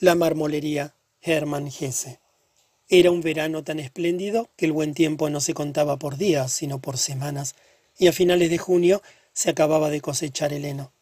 [0.00, 2.18] La marmolería Hermann Hesse.
[2.88, 6.80] Era un verano tan espléndido que el buen tiempo no se contaba por días, sino
[6.80, 7.54] por semanas,
[7.96, 9.02] y a finales de junio
[9.32, 10.92] se acababa de cosechar el heno.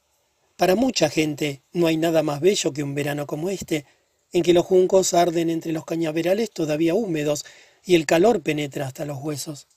[0.59, 3.87] Para mucha gente no hay nada más bello que un verano como este,
[4.31, 7.47] en que los juncos arden entre los cañaverales todavía húmedos
[7.87, 9.69] y el calor penetra hasta los huesos.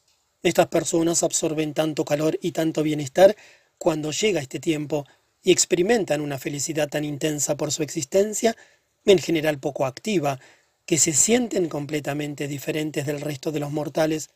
[0.44, 3.38] Estas personas absorben tanto calor y tanto bienestar
[3.78, 5.06] cuando llega este tiempo
[5.42, 8.58] y experimentan una felicidad tan intensa por su existencia
[9.06, 10.40] en general poco activa,
[10.86, 14.30] que se sienten completamente diferentes del resto de los mortales.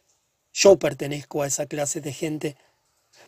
[0.54, 2.56] Yo pertenezco a esa clase de gente.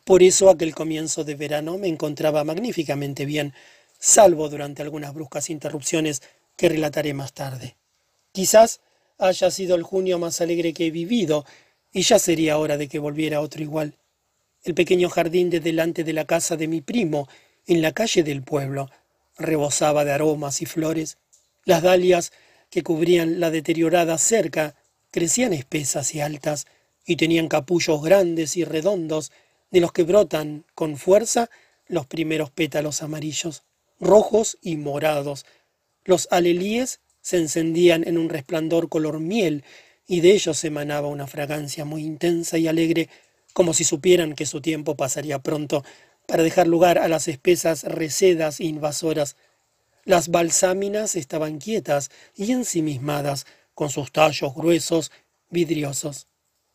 [0.05, 3.53] Por eso aquel comienzo de verano me encontraba magníficamente bien,
[3.99, 6.21] salvo durante algunas bruscas interrupciones
[6.57, 7.75] que relataré más tarde.
[8.31, 8.81] Quizás
[9.17, 11.45] haya sido el junio más alegre que he vivido,
[11.93, 13.97] y ya sería hora de que volviera otro igual.
[14.63, 17.27] El pequeño jardín de delante de la casa de mi primo,
[17.67, 18.89] en la calle del pueblo,
[19.37, 21.17] rebosaba de aromas y flores.
[21.65, 22.31] Las dalias
[22.69, 24.75] que cubrían la deteriorada cerca
[25.11, 26.65] crecían espesas y altas,
[27.05, 29.31] y tenían capullos grandes y redondos,
[29.69, 31.49] de los que brotan con fuerza
[31.87, 33.63] los primeros pétalos amarillos,
[33.99, 35.45] rojos y morados.
[36.03, 39.63] Los alelíes se encendían en un resplandor color miel,
[40.07, 43.09] y de ellos emanaba una fragancia muy intensa y alegre,
[43.53, 45.83] como si supieran que su tiempo pasaría pronto,
[46.27, 49.35] para dejar lugar a las espesas resedas invasoras
[50.03, 55.11] las balsáminas estaban quietas y ensimismadas, con sus tallos gruesos,
[55.49, 56.27] vidriosos.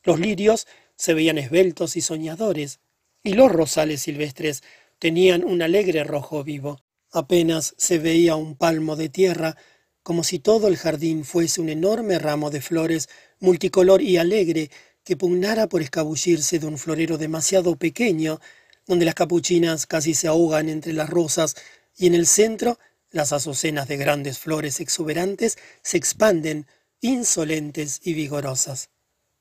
[0.03, 2.81] Los lirios se veían esbeltos y soñadores,
[3.23, 4.63] y los rosales silvestres
[4.99, 6.81] tenían un alegre rojo vivo.
[7.13, 9.57] Apenas se veía un palmo de tierra,
[10.03, 13.09] como si todo el jardín fuese un enorme ramo de flores
[13.41, 14.71] multicolor y alegre
[15.05, 18.41] que pugnara por escabullirse de un florero demasiado pequeño,
[18.87, 21.57] donde las capuchinas casi se ahogan entre las rosas,
[21.97, 22.79] y en el centro
[23.11, 26.67] las azucenas de grandes flores exuberantes se expanden,
[27.01, 28.91] insolentes y vigorosas.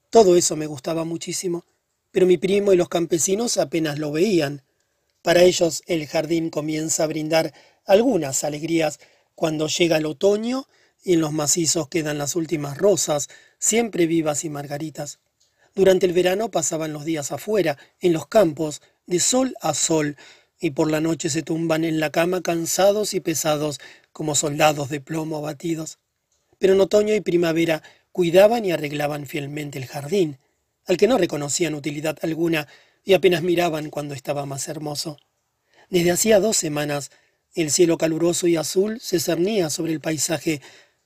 [0.10, 1.66] Todo eso me gustaba muchísimo,
[2.12, 4.64] pero mi primo y los campesinos apenas lo veían.
[5.22, 7.54] Para ellos el jardín comienza a brindar
[7.86, 9.00] algunas alegrías
[9.34, 10.68] cuando llega el otoño
[11.04, 13.30] y en los macizos quedan las últimas rosas,
[13.60, 15.20] siempre vivas y margaritas.
[15.76, 20.16] Durante el verano pasaban los días afuera, en los campos, de sol a sol,
[20.60, 23.80] y por la noche se tumban en la cama cansados y pesados
[24.12, 26.00] como soldados de plomo abatidos.
[26.58, 30.40] Pero en otoño y primavera cuidaban y arreglaban fielmente el jardín,
[30.86, 32.68] al que no reconocían utilidad alguna
[33.04, 35.18] y apenas miraban cuando estaba más hermoso.
[35.90, 37.12] Desde hacía dos semanas
[37.54, 40.62] el cielo caluroso y azul se cernía sobre el paisaje,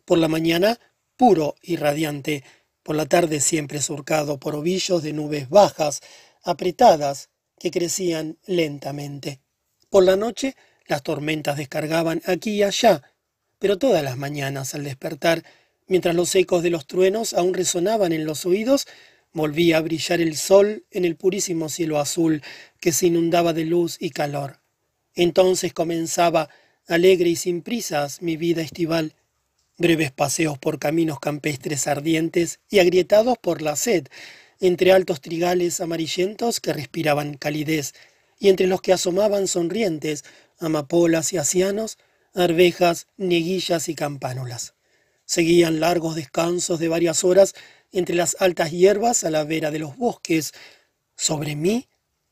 [0.06, 0.80] por la mañana
[1.16, 2.44] puro y radiante,
[2.82, 6.02] por la tarde siempre surcado por ovillos de nubes bajas,
[6.42, 7.30] apretadas,
[7.60, 9.42] que crecían lentamente.
[9.90, 10.56] Por la noche
[10.86, 13.04] las tormentas descargaban aquí y allá,
[13.60, 15.44] pero todas las mañanas al despertar,
[15.88, 18.88] mientras los ecos de los truenos aún resonaban en los oídos,
[19.34, 22.42] volvía a brillar el sol en el purísimo cielo azul
[22.80, 24.60] que se inundaba de luz y calor.
[25.14, 26.50] Entonces comenzaba,
[26.88, 29.14] alegre y sin prisas, mi vida estival,
[29.78, 34.08] breves paseos por caminos campestres ardientes y agrietados por la sed,
[34.60, 37.94] entre altos trigales amarillentos que respiraban calidez,
[38.40, 40.24] y entre los que asomaban sonrientes
[40.60, 41.98] amapolas y asianos,
[42.34, 44.74] arvejas, neguillas y campánulas.
[45.26, 47.54] Seguían largos descansos de varias horas
[47.92, 50.54] entre las altas hierbas a la vera de los bosques.
[51.16, 51.88] Sobre mí,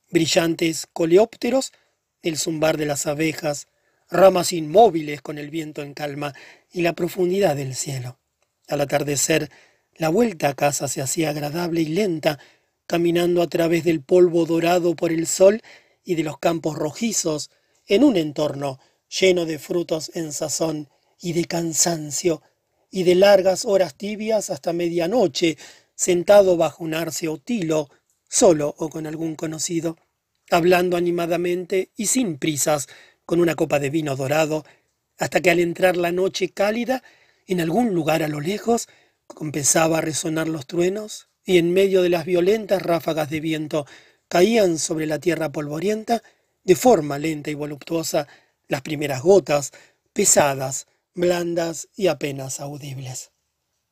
[0.10, 1.74] brillantes coleópteros,
[2.22, 3.68] el zumbar de las abejas,
[4.10, 6.34] ramas inmóviles con el viento en calma
[6.72, 8.18] y la profundidad del cielo.
[8.68, 9.50] Al atardecer,
[9.98, 12.40] la vuelta a casa se hacía agradable y lenta,
[12.86, 15.62] caminando a través del polvo dorado por el sol
[16.04, 17.50] y de los campos rojizos,
[17.88, 22.42] en un entorno lleno de frutos en sazón y de cansancio,
[22.90, 25.58] y de largas horas tibias hasta medianoche,
[25.96, 27.90] sentado bajo un arce o tilo,
[28.30, 29.98] solo o con algún conocido,
[30.50, 32.88] hablando animadamente y sin prisas,
[33.26, 34.64] con una copa de vino dorado,
[35.18, 37.04] hasta que al entrar la noche cálida,
[37.48, 38.88] en algún lugar a lo lejos,
[39.28, 43.86] Compensaba a resonar los truenos, y en medio de las violentas ráfagas de viento
[44.28, 46.24] caían sobre la tierra polvorienta,
[46.64, 48.28] de forma lenta y voluptuosa,
[48.68, 49.72] las primeras gotas,
[50.12, 53.32] pesadas, blandas y apenas audibles.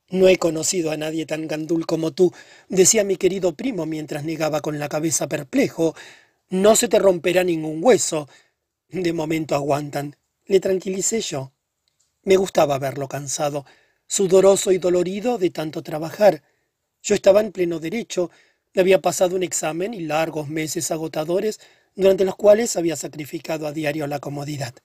[0.10, 2.34] No he conocido a nadie tan gandul como tú,
[2.68, 5.96] decía mi querido primo mientras negaba con la cabeza perplejo.
[6.50, 8.28] No se te romperá ningún hueso.
[8.90, 10.16] De momento aguantan.
[10.46, 11.54] Le tranquilicé yo.
[12.24, 13.66] Me gustaba verlo cansado
[14.08, 16.44] sudoroso y dolorido de tanto trabajar.
[17.02, 18.32] Yo estaba en pleno derecho,
[18.74, 21.60] le había pasado un examen y largos meses agotadores
[21.96, 24.76] durante los cuales había sacrificado a diario la comodidad.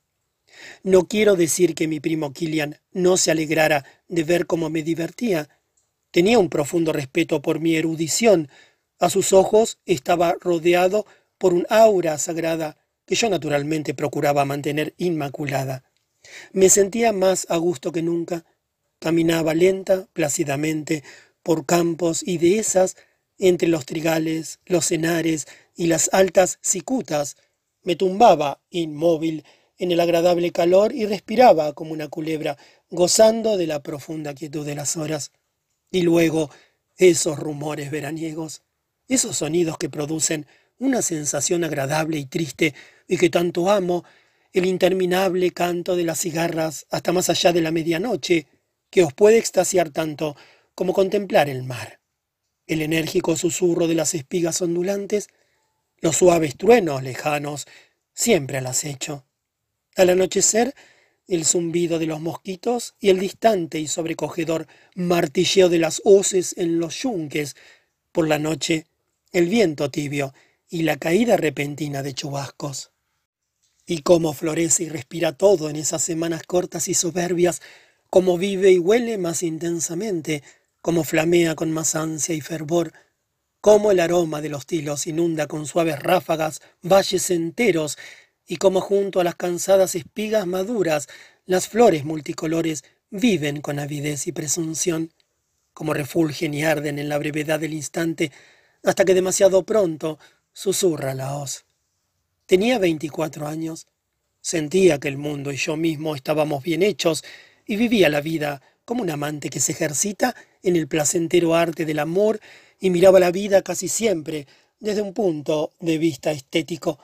[0.82, 5.48] No quiero decir que mi primo Kilian no se alegrara de ver cómo me divertía.
[6.10, 8.48] Tenía un profundo respeto por mi erudición.
[8.98, 11.06] A sus ojos estaba rodeado
[11.38, 12.76] por un aura sagrada
[13.06, 15.84] que yo naturalmente procuraba mantener inmaculada.
[16.52, 18.44] Me sentía más a gusto que nunca.
[19.00, 21.02] Caminaba lenta, plácidamente,
[21.42, 22.96] por campos y dehesas,
[23.38, 27.36] entre los trigales, los enares y las altas cicutas.
[27.82, 29.44] Me tumbaba, inmóvil,
[29.78, 32.58] en el agradable calor y respiraba como una culebra,
[32.90, 35.32] gozando de la profunda quietud de las horas.
[35.90, 36.50] Y luego
[36.98, 38.62] esos rumores veraniegos,
[39.08, 40.46] esos sonidos que producen
[40.78, 42.74] una sensación agradable y triste
[43.08, 44.04] y que tanto amo,
[44.52, 48.46] el interminable canto de las cigarras hasta más allá de la medianoche,
[48.90, 50.36] que os puede extasiar tanto
[50.74, 52.00] como contemplar el mar,
[52.66, 55.28] el enérgico susurro de las espigas ondulantes,
[55.98, 57.66] los suaves truenos lejanos,
[58.12, 59.24] siempre al acecho,
[59.96, 60.74] al anochecer,
[61.30, 64.66] el zumbido de los mosquitos y el distante y sobrecogedor
[64.96, 67.54] martilleo de las hoces en los yunques.
[68.10, 68.86] Por la noche,
[69.30, 70.34] el viento tibio
[70.68, 72.90] y la caída repentina de chubascos.
[73.86, 77.62] Y cómo florece y respira todo en esas semanas cortas y soberbias,
[78.10, 80.42] cómo vive y huele más intensamente,
[80.82, 82.92] cómo flamea con más ansia y fervor,
[83.60, 87.98] cómo el aroma de los tilos inunda con suaves ráfagas valles enteros
[88.46, 91.08] y como junto a las cansadas espigas maduras
[91.46, 95.12] las flores multicolores viven con avidez y presunción,
[95.72, 98.32] como refulgen y arden en la brevedad del instante,
[98.82, 100.18] hasta que demasiado pronto
[100.52, 101.64] susurra la hoz.
[102.46, 103.86] Tenía veinticuatro años,
[104.40, 107.22] sentía que el mundo y yo mismo estábamos bien hechos,
[107.70, 110.34] y vivía la vida como un amante que se ejercita
[110.64, 112.40] en el placentero arte del amor
[112.80, 114.48] y miraba la vida casi siempre
[114.80, 116.98] desde un punto de vista estético,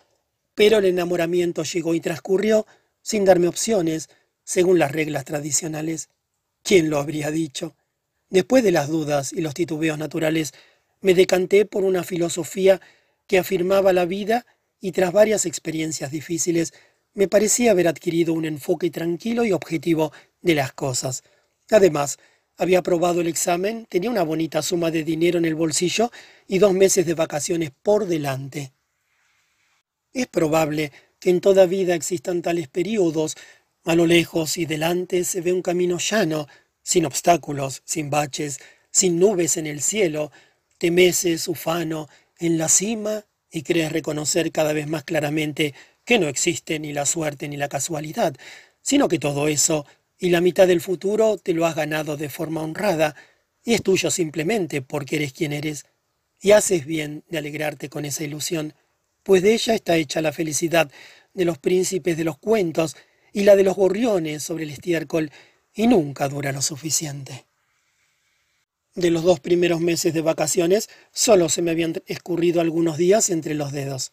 [0.57, 2.67] pero el enamoramiento llegó y transcurrió
[3.01, 4.09] sin darme opciones,
[4.43, 6.09] según las reglas tradicionales.
[6.65, 7.77] ¿Quién lo habría dicho?
[8.29, 10.53] Después de las dudas y los titubeos naturales,
[11.01, 12.81] me decanté por una filosofía
[13.29, 14.47] que afirmaba la vida
[14.81, 16.75] y tras varias experiencias difíciles
[17.17, 20.13] me parecía haber adquirido un enfoque tranquilo y objetivo
[20.47, 21.23] de las cosas.
[21.71, 22.19] Además,
[22.57, 26.11] había aprobado el examen, tenía una bonita suma de dinero en el bolsillo
[26.47, 28.73] y dos meses de vacaciones por delante.
[30.15, 33.37] Es probable que en toda vida existan tales periodos.
[33.85, 36.47] A lo lejos y delante se ve un camino llano,
[36.83, 38.59] sin obstáculos, sin baches,
[38.91, 40.33] sin nubes en el cielo.
[40.79, 42.09] Te meces, ufano,
[42.39, 47.05] en la cima y crees reconocer cada vez más claramente que no existe ni la
[47.05, 48.35] suerte ni la casualidad,
[48.81, 49.85] sino que todo eso
[50.19, 53.15] y la mitad del futuro te lo has ganado de forma honrada
[53.65, 55.87] y es tuyo simplemente porque eres quien eres.
[56.41, 58.75] Y haces bien de alegrarte con esa ilusión
[59.27, 60.89] pues de ella está hecha la felicidad
[61.35, 62.97] de los príncipes de los cuentos
[63.33, 65.33] y la de los gorriones sobre el estiércol,
[65.75, 67.45] y nunca dura lo suficiente.
[68.95, 73.55] De los dos primeros meses de vacaciones, solo se me habían escurrido algunos días entre
[73.55, 74.13] los dedos.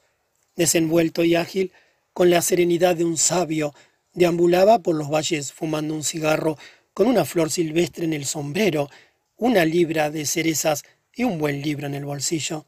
[0.55, 1.71] Desenvuelto y ágil,
[2.11, 3.75] con la serenidad de un sabio,
[4.13, 6.57] deambulaba por los valles fumando un cigarro,
[6.93, 8.89] con una flor silvestre en el sombrero,
[9.37, 10.83] una libra de cerezas
[11.13, 12.65] y un buen libro en el bolsillo.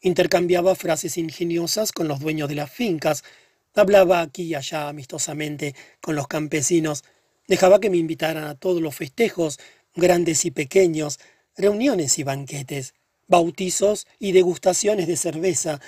[0.00, 3.24] Intercambiaba frases ingeniosas con los dueños de las fincas,
[3.74, 7.04] hablaba aquí y allá amistosamente con los campesinos,
[7.48, 9.58] dejaba que me invitaran a todos los festejos,
[9.94, 11.18] grandes y pequeños,
[11.56, 12.94] reuniones y banquetes,
[13.28, 15.80] bautizos y degustaciones de cerveza.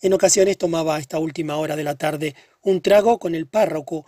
[0.00, 4.06] En ocasiones tomaba a esta última hora de la tarde un trago con el párroco,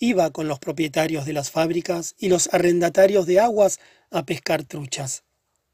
[0.00, 3.78] iba con los propietarios de las fábricas y los arrendatarios de aguas
[4.10, 5.22] a pescar truchas.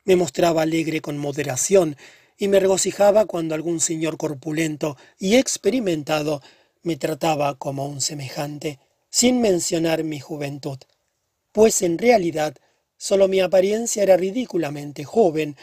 [0.04, 1.97] Me mostraba alegre con moderación,
[2.38, 6.42] y me regocijaba cuando algún señor corpulento y experimentado
[6.83, 8.78] me trataba como un semejante,
[9.09, 10.78] sin mencionar mi juventud,
[11.52, 12.54] pues en realidad
[12.99, 15.56] solo mi apariencia era ridículamente joven.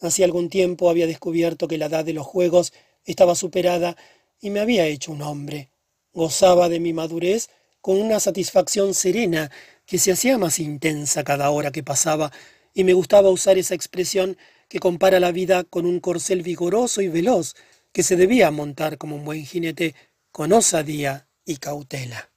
[0.00, 2.72] Hace algún tiempo había descubierto que la edad de los juegos
[3.04, 3.96] estaba superada
[4.40, 5.70] y me había hecho un hombre.
[6.12, 7.50] Gozaba de mi madurez
[7.80, 9.50] con una satisfacción serena
[9.86, 12.30] que se hacía más intensa cada hora que pasaba,
[12.74, 14.36] y me gustaba usar esa expresión
[14.68, 17.54] que compara la vida con un corcel vigoroso y veloz
[17.92, 19.94] que se debía montar como un buen jinete
[20.30, 22.30] con osadía y cautela.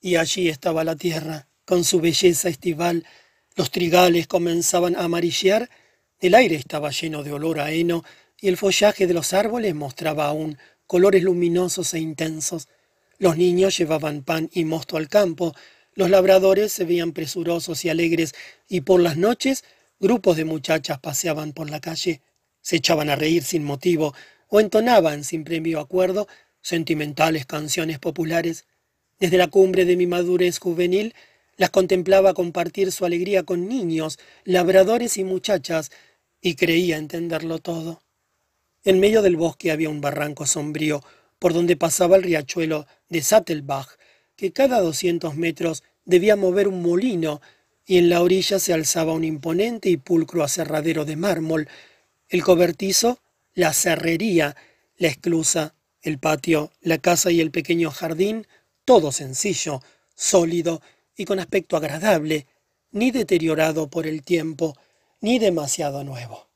[0.00, 3.04] Y allí estaba la tierra, con su belleza estival,
[3.54, 5.68] los trigales comenzaban a amarillear,
[6.20, 8.04] el aire estaba lleno de olor a heno
[8.40, 12.68] y el follaje de los árboles mostraba aún colores luminosos e intensos.
[13.18, 15.54] Los niños llevaban pan y mosto al campo,
[15.94, 18.34] los labradores se veían presurosos y alegres,
[18.68, 19.64] y por las noches
[20.02, 22.22] Grupos de muchachas paseaban por la calle,
[22.60, 24.14] se echaban a reír sin motivo
[24.48, 26.26] o entonaban sin premio acuerdo
[26.60, 28.66] sentimentales canciones populares.
[29.20, 31.14] Desde la cumbre de mi madurez juvenil,
[31.56, 35.92] las contemplaba compartir su alegría con niños, labradores y muchachas,
[36.40, 38.02] y creía entenderlo todo.
[38.82, 41.04] En medio del bosque había un barranco sombrío,
[41.38, 43.88] por donde pasaba el riachuelo de Sattelbach,
[44.36, 47.42] que cada doscientos metros debía mover un molino,
[47.84, 51.68] y en la orilla se alzaba un imponente y pulcro aserradero de mármol,
[52.30, 53.20] el cobertizo,
[53.52, 54.56] la cerrería,
[54.96, 58.46] la esclusa, el patio, la casa y el pequeño jardín,
[58.86, 59.82] todo sencillo,
[60.14, 60.80] sólido
[61.14, 62.46] y con aspecto agradable,
[62.92, 64.74] ni deteriorado por el tiempo,
[65.20, 66.48] ni demasiado nuevo.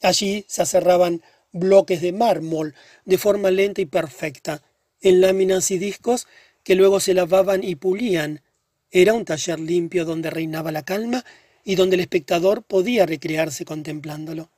[0.00, 1.22] Allí se aserraban
[1.52, 2.74] bloques de mármol
[3.04, 4.62] de forma lenta y perfecta,
[5.00, 6.26] en láminas y discos
[6.64, 8.42] que luego se lavaban y pulían.
[8.90, 11.24] Era un taller limpio donde reinaba la calma
[11.64, 14.50] y donde el espectador podía recrearse contemplándolo.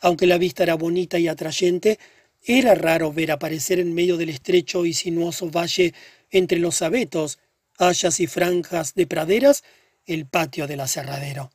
[0.00, 1.98] Aunque la vista era bonita y atrayente,
[2.44, 5.94] era raro ver aparecer en medio del estrecho y sinuoso valle
[6.30, 7.38] entre los abetos,
[7.78, 9.62] hayas y franjas de praderas,
[10.06, 11.52] el patio del aserradero,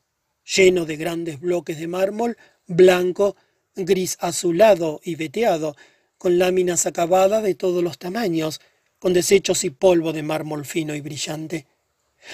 [0.55, 2.37] lleno de grandes bloques de mármol
[2.67, 3.35] blanco,
[3.75, 5.75] gris azulado y veteado,
[6.17, 8.61] con láminas acabadas de todos los tamaños,
[8.99, 11.67] con desechos y polvo de mármol fino y brillante.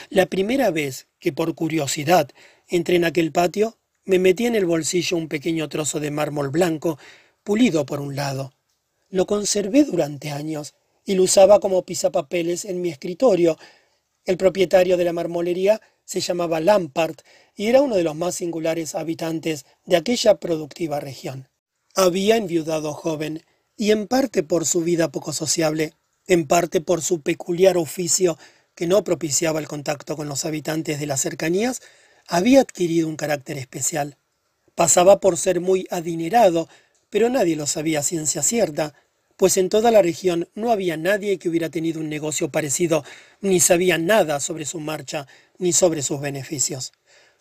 [0.09, 2.29] La primera vez que por curiosidad
[2.67, 6.97] entré en aquel patio, me metí en el bolsillo un pequeño trozo de mármol blanco,
[7.43, 8.53] pulido por un lado.
[9.09, 10.73] Lo conservé durante años
[11.05, 13.57] y lo usaba como pisapapeles en mi escritorio.
[14.25, 17.21] El propietario de la marmolería se llamaba Lampart
[17.55, 21.47] y era uno de los más singulares habitantes de aquella productiva región.
[21.95, 23.43] Había enviudado joven,
[23.77, 25.93] y en parte por su vida poco sociable,
[26.27, 28.37] en parte por su peculiar oficio
[28.75, 31.81] que no propiciaba el contacto con los habitantes de las cercanías,
[32.27, 34.17] había adquirido un carácter especial.
[34.75, 36.67] Pasaba por ser muy adinerado,
[37.09, 38.93] pero nadie lo sabía a ciencia cierta,
[39.37, 43.03] pues en toda la región no había nadie que hubiera tenido un negocio parecido,
[43.41, 45.27] ni sabía nada sobre su marcha,
[45.57, 46.93] ni sobre sus beneficios.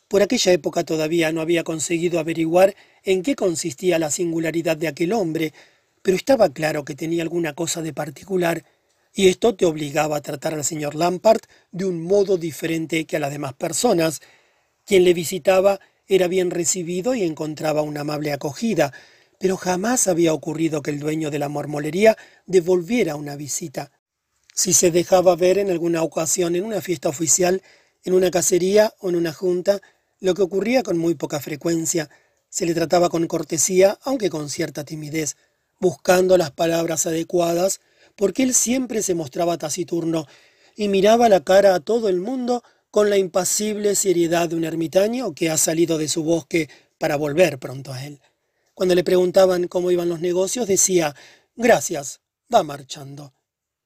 [0.08, 5.12] Por aquella época todavía no había conseguido averiguar en qué consistía la singularidad de aquel
[5.12, 5.54] hombre,
[6.02, 8.64] pero estaba claro que tenía alguna cosa de particular,
[9.14, 13.20] y esto te obligaba a tratar al señor Lampart de un modo diferente que a
[13.20, 14.20] las demás personas.
[14.84, 18.92] Quien le visitaba era bien recibido y encontraba una amable acogida,
[19.38, 22.16] pero jamás había ocurrido que el dueño de la mormolería
[22.46, 23.90] devolviera una visita.
[24.54, 27.62] Si se dejaba ver en alguna ocasión en una fiesta oficial,
[28.04, 29.80] en una cacería o en una junta,
[30.20, 32.08] lo que ocurría con muy poca frecuencia.
[32.48, 35.36] Se le trataba con cortesía, aunque con cierta timidez,
[35.82, 37.80] buscando las palabras adecuadas,
[38.14, 40.28] porque él siempre se mostraba taciturno
[40.76, 42.62] y miraba la cara a todo el mundo
[42.92, 47.58] con la impasible seriedad de un ermitaño que ha salido de su bosque para volver
[47.58, 48.20] pronto a él.
[48.74, 51.16] Cuando le preguntaban cómo iban los negocios, decía,
[51.56, 52.20] gracias,
[52.54, 53.34] va marchando.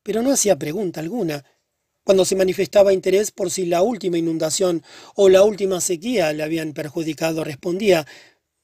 [0.03, 1.47] Pero no hacía pregunta alguna,
[2.05, 4.83] cuando se manifestaba interés por si la última inundación
[5.15, 8.07] o la última sequía le habían perjudicado, respondía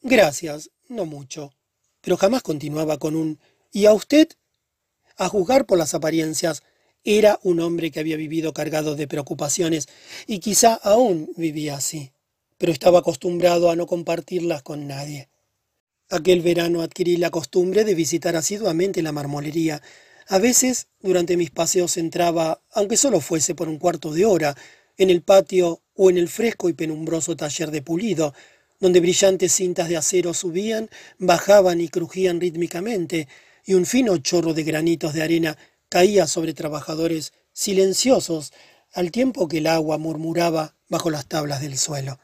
[0.02, 1.54] Gracias, no mucho.
[2.02, 3.38] Pero jamás continuaba con un
[3.72, 4.28] ¿Y a usted?
[5.16, 6.62] A juzgar por las apariencias,
[7.04, 9.88] era un hombre que había vivido cargado de preocupaciones
[10.26, 12.12] y quizá aún vivía así,
[12.58, 15.30] pero estaba acostumbrado a no compartirlas con nadie.
[16.10, 19.80] Aquel verano adquirí la costumbre de visitar asiduamente la marmolería,
[20.28, 24.56] a veces, durante mis paseos entraba, aunque solo fuese por un cuarto de hora,
[24.96, 28.34] en el patio o en el fresco y penumbroso taller de pulido,
[28.82, 33.28] donde brillantes cintas de acero subían, bajaban y crujían rítmicamente,
[33.64, 35.56] y un fino chorro de granitos de arena
[35.88, 38.52] caía sobre trabajadores silenciosos,
[38.92, 42.18] al tiempo que el agua murmuraba bajo las tablas del suelo.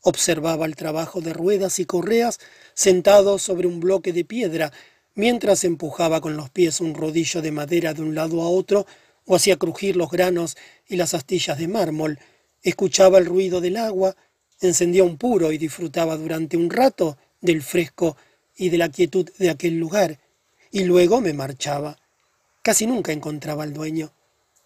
[0.00, 2.40] Observaba el trabajo de ruedas y correas
[2.74, 4.72] sentados sobre un bloque de piedra
[5.14, 8.84] mientras empujaba con los pies un rodillo de madera de un lado a otro
[9.26, 10.56] o hacía crujir los granos
[10.88, 12.18] y las astillas de mármol,
[12.62, 14.16] escuchaba el ruido del agua,
[14.60, 18.16] encendía un puro y disfrutaba durante un rato del fresco
[18.56, 20.18] y de la quietud de aquel lugar,
[20.70, 21.98] y luego me marchaba.
[22.62, 24.12] Casi nunca encontraba al dueño.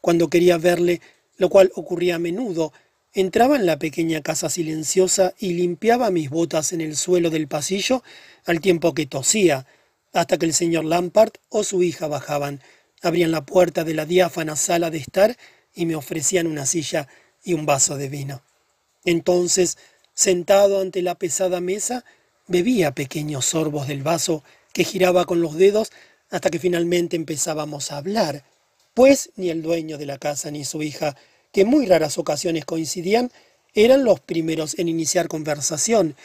[0.00, 1.00] Cuando quería verle,
[1.36, 2.72] lo cual ocurría a menudo,
[3.12, 8.02] entraba en la pequeña casa silenciosa y limpiaba mis botas en el suelo del pasillo
[8.44, 9.66] al tiempo que tosía,
[10.12, 12.60] hasta que el señor Lampart o su hija bajaban,
[13.02, 15.36] abrían la puerta de la diáfana sala de estar
[15.74, 17.08] y me ofrecían una silla
[17.44, 18.42] y un vaso de vino.
[19.04, 19.78] Entonces,
[20.14, 22.04] sentado ante la pesada mesa,
[22.46, 24.42] bebía pequeños sorbos del vaso
[24.72, 25.92] que giraba con los dedos
[26.30, 28.44] hasta que finalmente empezábamos a hablar,
[28.94, 31.16] pues ni el dueño de la casa ni su hija,
[31.52, 33.30] que en muy raras ocasiones coincidían,
[33.74, 36.16] eran los primeros en iniciar conversación.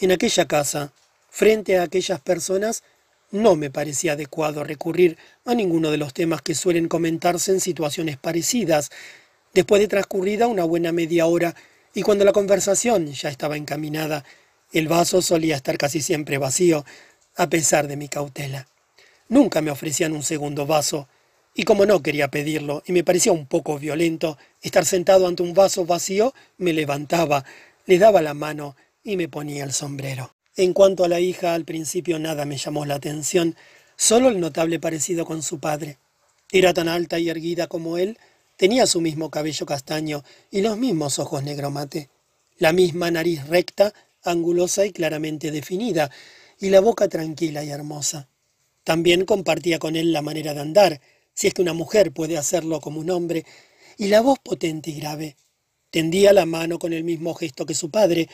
[0.00, 0.92] En aquella casa,
[1.30, 2.82] frente a aquellas personas,
[3.30, 8.16] No me parecía adecuado recurrir a ninguno de los temas que suelen comentarse en situaciones
[8.16, 8.90] parecidas.
[9.52, 11.56] Después de transcurrida una buena media hora
[11.94, 14.24] y cuando la conversación ya estaba encaminada,
[14.72, 16.84] el vaso solía estar casi siempre vacío,
[17.36, 18.66] a pesar de mi cautela.
[19.28, 21.08] Nunca me ofrecían un segundo vaso,
[21.54, 25.54] y como no quería pedirlo y me parecía un poco violento estar sentado ante un
[25.54, 27.44] vaso vacío, me levantaba,
[27.86, 30.34] le daba la mano y me ponía el sombrero.
[30.56, 33.56] En cuanto a la hija, al principio nada me llamó la atención,
[33.96, 35.98] solo el notable parecido con su padre.
[36.50, 38.18] Era tan alta y erguida como él,
[38.56, 42.08] tenía su mismo cabello castaño y los mismos ojos negro mate,
[42.58, 43.92] la misma nariz recta,
[44.22, 46.10] angulosa y claramente definida,
[46.60, 48.28] y la boca tranquila y hermosa.
[48.84, 51.00] También compartía con él la manera de andar,
[51.34, 53.44] si es que una mujer puede hacerlo como un hombre,
[53.96, 55.36] y la voz potente y grave.
[55.90, 58.28] Tendía la mano con el mismo gesto que su padre,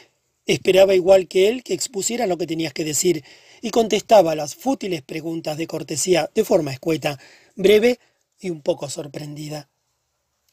[0.51, 3.23] Esperaba igual que él que expusiera lo que tenías que decir
[3.63, 7.21] y contestaba las fútiles preguntas de cortesía de forma escueta,
[7.55, 8.01] breve
[8.41, 9.70] y un poco sorprendida.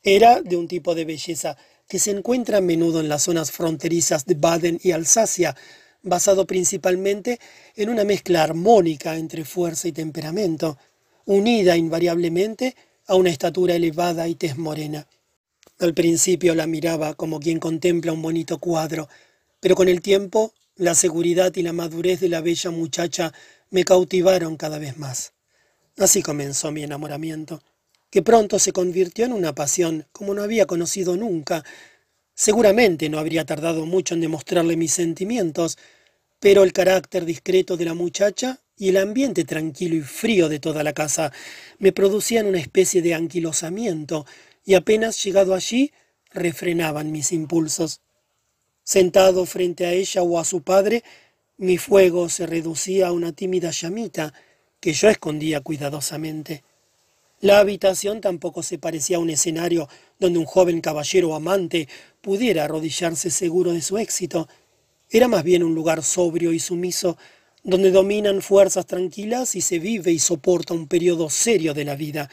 [0.04, 4.26] Era de un tipo de belleza que se encuentra a menudo en las zonas fronterizas
[4.26, 5.56] de Baden y Alsacia,
[6.04, 7.40] basado principalmente
[7.76, 10.78] en una mezcla armónica entre fuerza y temperamento,
[11.26, 12.76] unida invariablemente
[13.08, 15.08] a una estatura elevada y tez morena.
[15.80, 19.08] Al principio la miraba como quien contempla un bonito cuadro,
[19.60, 23.34] pero con el tiempo, la seguridad y la madurez de la bella muchacha
[23.70, 25.34] me cautivaron cada vez más.
[25.98, 27.62] Así comenzó mi enamoramiento,
[28.10, 31.64] que pronto se convirtió en una pasión como no había conocido nunca.
[32.34, 35.78] Seguramente no habría tardado mucho en demostrarle mis sentimientos,
[36.40, 40.84] pero el carácter discreto de la muchacha y el ambiente tranquilo y frío de toda
[40.84, 41.32] la casa
[41.80, 44.26] me producían una especie de anquilosamiento,
[44.64, 45.94] y apenas llegado allí
[46.32, 48.02] refrenaban mis impulsos.
[48.84, 51.04] Sentado frente a ella o a su padre,
[51.58, 54.34] mi fuego se reducía a una tímida llamita
[54.80, 56.64] que yo escondía cuidadosamente.
[57.40, 59.88] La habitación tampoco se parecía a un escenario
[60.20, 61.88] donde un joven caballero amante
[62.20, 64.48] pudiera arrodillarse seguro de su éxito.
[65.08, 67.16] Era más bien un lugar sobrio y sumiso,
[67.64, 72.28] donde dominan fuerzas tranquilas y se vive y soporta un periodo serio de la vida.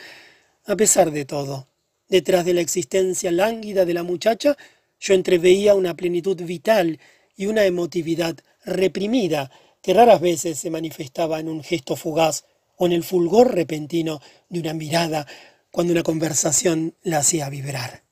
[0.64, 1.68] A pesar de todo,
[2.08, 4.56] detrás de la existencia lánguida de la muchacha
[4.98, 6.98] yo entreveía una plenitud vital
[7.36, 9.50] y una emotividad reprimida
[9.82, 14.60] que raras veces se manifestaba en un gesto fugaz o en el fulgor repentino de
[14.60, 15.26] una mirada
[15.70, 18.04] cuando una conversación la hacía vibrar.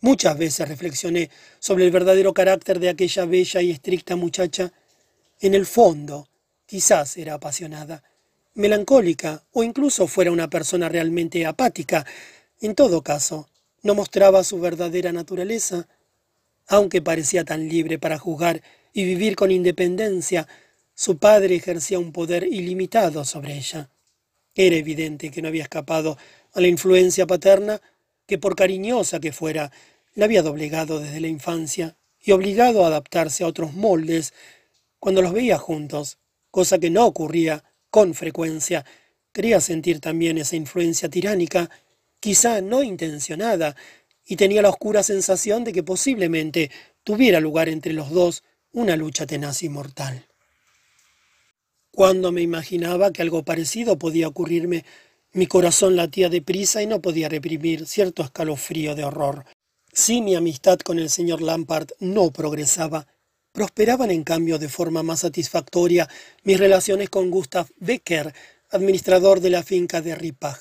[0.00, 4.72] Muchas veces reflexioné sobre el verdadero carácter de aquella bella y estricta muchacha.
[5.40, 6.28] En el fondo,
[6.66, 8.02] quizás era apasionada,
[8.54, 12.04] melancólica o incluso fuera una persona realmente apática.
[12.60, 13.48] En todo caso,
[13.82, 15.86] no mostraba su verdadera naturaleza,
[16.66, 18.62] aunque parecía tan libre para juzgar
[18.92, 20.46] y vivir con independencia,
[20.94, 23.88] su padre ejercía un poder ilimitado sobre ella.
[24.54, 26.18] Era evidente que no había escapado
[26.52, 27.80] a la influencia paterna,
[28.26, 29.72] que por cariñosa que fuera,
[30.14, 34.32] la había doblegado desde la infancia y obligado a adaptarse a otros moldes
[34.98, 36.18] cuando los veía juntos,
[36.50, 38.84] cosa que no ocurría con frecuencia.
[39.32, 41.70] Quería sentir también esa influencia tiránica,
[42.20, 43.74] quizá no intencionada,
[44.24, 46.70] y tenía la oscura sensación de que posiblemente
[47.02, 50.26] tuviera lugar entre los dos una lucha tenaz y mortal.
[51.94, 54.84] Cuando me imaginaba que algo parecido podía ocurrirme,
[55.32, 59.44] mi corazón latía deprisa y no podía reprimir cierto escalofrío de horror.
[59.92, 63.06] Si mi amistad con el señor Lampard no progresaba,
[63.52, 66.08] prosperaban en cambio de forma más satisfactoria
[66.44, 68.32] mis relaciones con Gustav Becker,
[68.70, 70.58] administrador de la finca de Ripach.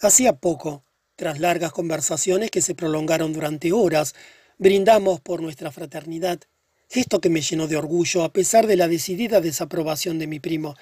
[0.00, 0.82] Hacía poco
[1.14, 4.16] tras largas conversaciones que se prolongaron durante horas,
[4.58, 6.40] brindamos por nuestra fraternidad,
[6.88, 10.76] gesto que me llenó de orgullo a pesar de la decidida desaprobación de mi primo.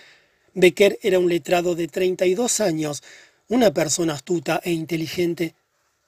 [0.54, 3.02] Becker era un letrado de treinta y dos años,
[3.48, 5.54] una persona astuta e inteligente.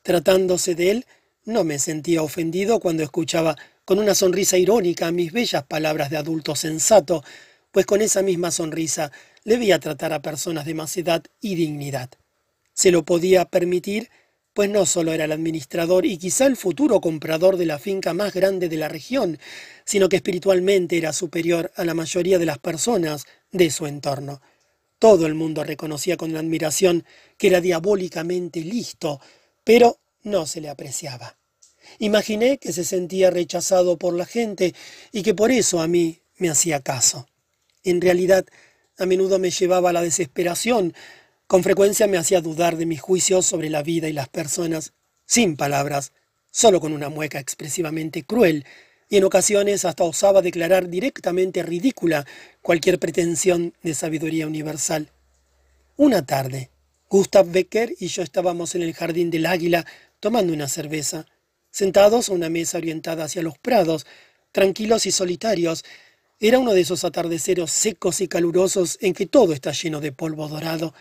[0.03, 1.07] Tratándose de él,
[1.45, 6.55] no me sentía ofendido cuando escuchaba con una sonrisa irónica mis bellas palabras de adulto
[6.55, 7.25] sensato,
[7.73, 9.13] pues con esa misma sonrisa
[9.45, 12.11] le veía tratar a personas de más edad y dignidad
[12.77, 14.11] se lo podía permitir,
[14.57, 18.33] pues no solo era el administrador y quizá el futuro comprador de la finca más
[18.33, 19.39] grande de la región,
[19.85, 24.41] sino que espiritualmente era superior a la mayoría de las personas de su entorno.
[24.99, 27.05] Todo el mundo reconocía con admiración
[27.37, 29.21] que era diabólicamente listo,
[29.63, 31.37] pero no se le apreciaba.
[31.99, 34.75] Imaginé que se sentía rechazado por la gente
[35.13, 37.29] y que por eso a mí me hacía caso.
[37.85, 38.47] En realidad,
[38.97, 40.95] a menudo me llevaba a la desesperación,
[41.47, 44.93] con frecuencia me hacía dudar de mis juicios sobre la vida y las personas,
[45.25, 46.13] sin palabras,
[46.51, 48.65] solo con una mueca expresivamente cruel,
[49.09, 52.27] y en ocasiones hasta osaba declarar directamente ridícula
[52.63, 55.11] cualquier pretensión de sabiduría universal.
[55.97, 56.71] Una tarde,
[57.09, 59.87] Gustav Becker y yo estábamos en el jardín del Águila
[60.19, 61.27] tomando una cerveza,
[61.71, 64.07] sentados a una mesa orientada hacia los prados,
[64.51, 65.85] tranquilos y solitarios.
[66.41, 70.49] Era uno de esos atardeceros secos y calurosos en que todo está lleno de polvo
[70.49, 70.95] dorado.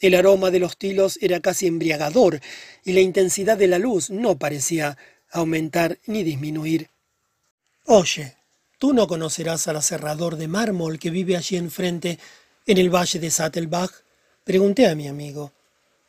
[0.00, 2.40] El aroma de los tilos era casi embriagador
[2.84, 4.96] y la intensidad de la luz no parecía
[5.30, 6.88] aumentar ni disminuir.
[7.84, 8.34] Oye,
[8.78, 12.18] tú no conocerás al aserrador de mármol que vive allí enfrente,
[12.66, 13.90] en el valle de Sattelbach.
[14.44, 15.52] Pregunté a mi amigo.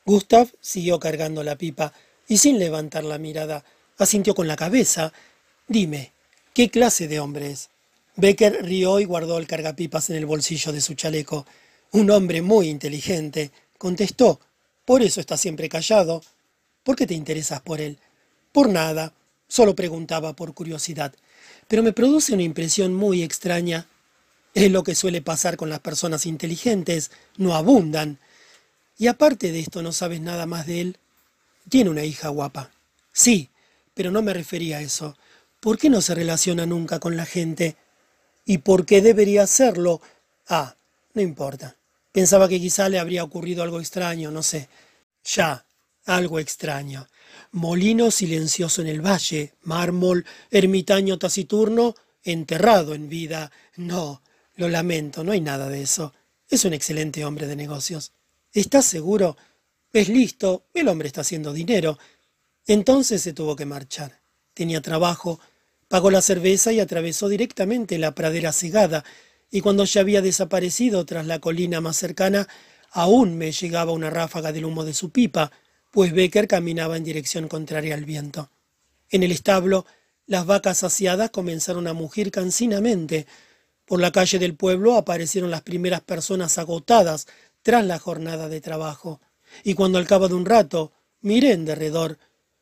[0.06, 1.93] Gustav siguió cargando la pipa
[2.27, 3.63] y sin levantar la mirada
[3.97, 5.13] asintió con la cabeza.
[5.67, 6.12] Dime,
[6.54, 7.69] ¿qué clase de hombre es?
[8.15, 11.45] Becker rió y guardó el cargapipas en el bolsillo de su chaleco.
[11.91, 13.51] Un hombre muy inteligente,
[13.82, 14.39] contestó.
[14.86, 16.22] Por eso está siempre callado.
[16.84, 17.98] ¿Por qué te interesas por él?
[18.52, 19.12] Por nada.
[19.48, 21.15] Solo preguntaba por curiosidad.
[21.67, 23.88] Pero me produce una impresión muy extraña.
[24.54, 27.10] Es lo que suele pasar con las personas inteligentes.
[27.38, 28.20] No abundan.
[29.00, 30.98] Y aparte de esto, ¿no sabes nada más de él?
[31.67, 32.70] Tiene una hija guapa.
[33.12, 33.50] Sí,
[33.96, 35.17] pero no me refería a eso.
[35.60, 37.78] ¿Por qué no se relaciona nunca con la gente?
[38.46, 40.02] ¿Y por qué debería hacerlo?
[40.48, 40.76] Ah,
[41.15, 41.78] no importa.
[42.12, 44.67] Pensaba que quizá le habría ocurrido algo extraño, no sé.
[45.24, 45.65] Ya,
[46.06, 47.08] algo extraño.
[47.52, 53.52] Molino silencioso en el valle, mármol, ermitaño taciturno, enterrado en vida.
[53.78, 54.21] No,
[54.56, 56.13] lo lamento, no hay nada de eso.
[56.50, 58.12] Es un excelente hombre de negocios.
[58.52, 59.38] ¿Estás seguro?
[59.93, 61.97] Es listo, el hombre está haciendo dinero.
[62.67, 64.21] Entonces se tuvo que marchar.
[64.54, 65.39] Tenía trabajo,
[65.88, 69.04] pagó la cerveza y atravesó directamente la pradera cegada,
[69.51, 72.47] y cuando ya había desaparecido tras la colina más cercana,
[72.89, 75.51] aún me llegaba una ráfaga del humo de su pipa,
[75.91, 78.49] pues Becker caminaba en dirección contraria al viento.
[79.09, 79.85] En el establo,
[80.25, 83.27] las vacas saciadas comenzaron a mugir cansinamente.
[83.85, 87.27] Por la calle del pueblo aparecieron las primeras personas agotadas
[87.61, 89.19] tras la jornada de trabajo,
[89.65, 92.17] y cuando al cabo de un rato miré en derredor,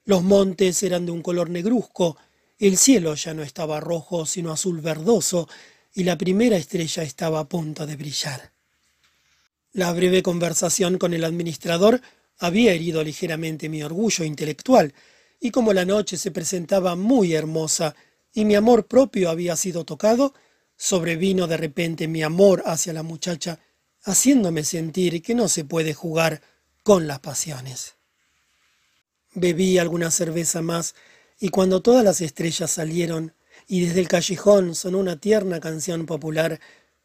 [0.05, 2.17] los montes eran de un color negruzco,
[2.57, 5.47] el cielo ya no estaba rojo sino azul verdoso,
[5.93, 8.51] y la primera estrella estaba a punto de brillar.
[9.71, 12.01] La breve conversación con el administrador
[12.37, 14.93] había herido ligeramente mi orgullo intelectual,
[15.39, 17.95] y como la noche se presentaba muy hermosa
[18.33, 20.33] y mi amor propio había sido tocado,
[20.75, 23.59] sobrevino de repente mi amor hacia la muchacha
[24.03, 26.41] haciéndome sentir que no se puede jugar
[26.83, 27.95] con las pasiones.
[29.33, 30.95] Bebí alguna cerveza más
[31.39, 33.33] y cuando todas las estrellas salieron
[33.71, 36.59] y desde el callejón sonó una tierna canción popular,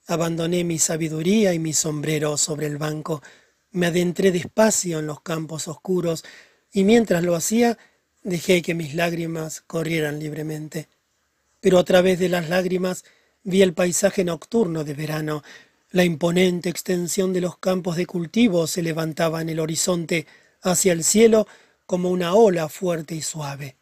[0.06, 3.22] abandoné mi sabiduría y mi sombrero sobre el banco,
[3.70, 6.24] me adentré despacio en los campos oscuros
[6.72, 7.76] y mientras lo hacía
[8.22, 10.88] dejé que mis lágrimas corrieran libremente.
[11.60, 13.04] Pero a través de las lágrimas
[13.42, 15.42] vi el paisaje nocturno de verano,
[15.90, 20.26] la imponente extensión de los campos de cultivo se levantaba en el horizonte
[20.62, 21.46] hacia el cielo
[21.84, 23.76] como una ola fuerte y suave.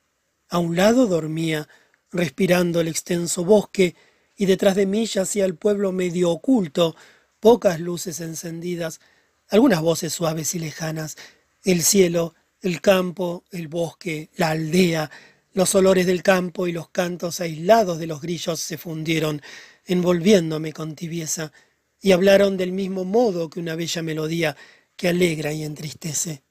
[0.48, 1.68] A un lado dormía,
[2.12, 3.96] respirando el extenso bosque,
[4.36, 6.94] y detrás de mí yacía el pueblo medio oculto,
[7.40, 9.00] pocas luces encendidas,
[9.48, 11.16] algunas voces suaves y lejanas,
[11.64, 15.10] el cielo, el campo, el bosque, la aldea,
[15.54, 19.42] los olores del campo y los cantos aislados de los grillos se fundieron,
[19.84, 21.52] envolviéndome con tibieza
[22.00, 24.56] y hablaron del mismo modo que una bella melodía
[24.96, 26.42] que alegra y entristece.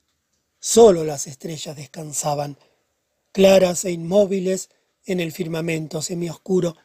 [0.60, 2.58] Solo las estrellas descansaban,
[3.32, 4.70] claras e inmóviles
[5.06, 6.78] en el firmamento semioscuro.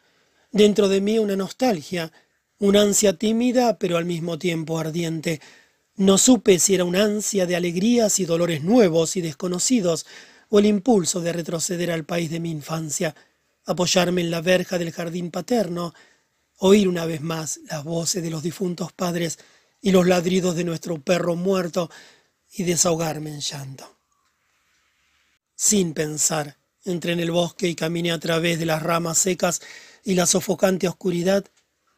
[0.51, 2.11] Dentro de mí una nostalgia,
[2.59, 5.41] una ansia tímida pero al mismo tiempo ardiente.
[5.95, 10.05] No supe si era una ansia de alegrías y dolores nuevos y desconocidos,
[10.49, 13.15] o el impulso de retroceder al país de mi infancia,
[13.65, 15.93] apoyarme en la verja del jardín paterno,
[16.59, 19.39] oír una vez más las voces de los difuntos padres
[19.81, 21.89] y los ladridos de nuestro perro muerto
[22.51, 23.97] y desahogarme en llanto.
[25.55, 26.57] Sin pensar,
[26.91, 29.61] entré en el bosque y caminé a través de las ramas secas
[30.03, 31.45] y la sofocante oscuridad,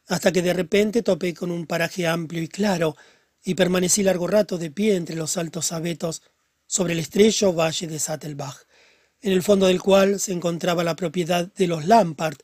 [0.07, 2.95] hasta que de repente topé con un paraje amplio y claro,
[3.43, 6.21] y permanecí largo rato de pie entre los altos abetos
[6.67, 8.65] sobre el estrecho valle de Sattelbach,
[9.21, 12.37] en el fondo del cual se encontraba la propiedad de los Lampard,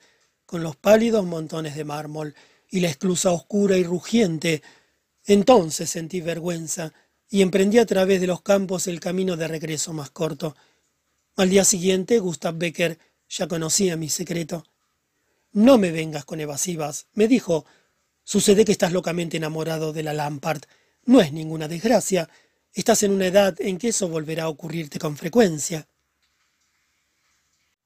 [0.45, 2.35] con los pálidos montones de mármol
[2.69, 4.61] y la esclusa oscura y rugiente.
[5.25, 6.93] Entonces sentí vergüenza
[7.29, 10.55] y emprendí a través de los campos el camino de regreso más corto.
[11.37, 14.65] Al día siguiente, Gustav Becker ya conocía mi secreto.
[15.51, 17.65] No me vengas con evasivas, me dijo.
[18.23, 20.63] Sucede que estás locamente enamorado de la Lampard.
[21.03, 22.29] No es ninguna desgracia.
[22.73, 25.87] Estás en una edad en que eso volverá a ocurrirte con frecuencia.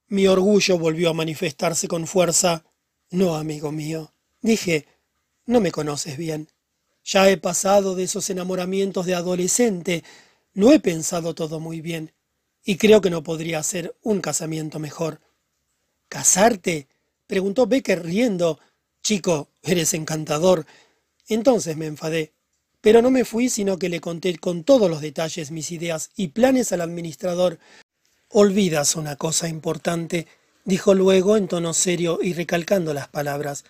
[0.07, 2.63] Mi orgullo volvió a manifestarse con fuerza.
[3.09, 4.13] No, amigo mío.
[4.41, 4.87] Dije,
[5.45, 6.49] no me conoces bien.
[7.03, 10.03] Ya he pasado de esos enamoramientos de adolescente.
[10.53, 12.13] Lo he pensado todo muy bien.
[12.63, 15.21] Y creo que no podría ser un casamiento mejor.
[16.07, 16.87] ¿Casarte?
[17.27, 18.59] preguntó Becker riendo.
[19.01, 20.65] Chico, eres encantador.
[21.27, 22.33] Entonces me enfadé.
[22.81, 26.29] Pero no me fui, sino que le conté con todos los detalles mis ideas y
[26.29, 27.59] planes al administrador.
[28.29, 30.27] Olvidas una cosa importante,
[30.63, 33.65] dijo luego en tono serio y recalcando las palabras.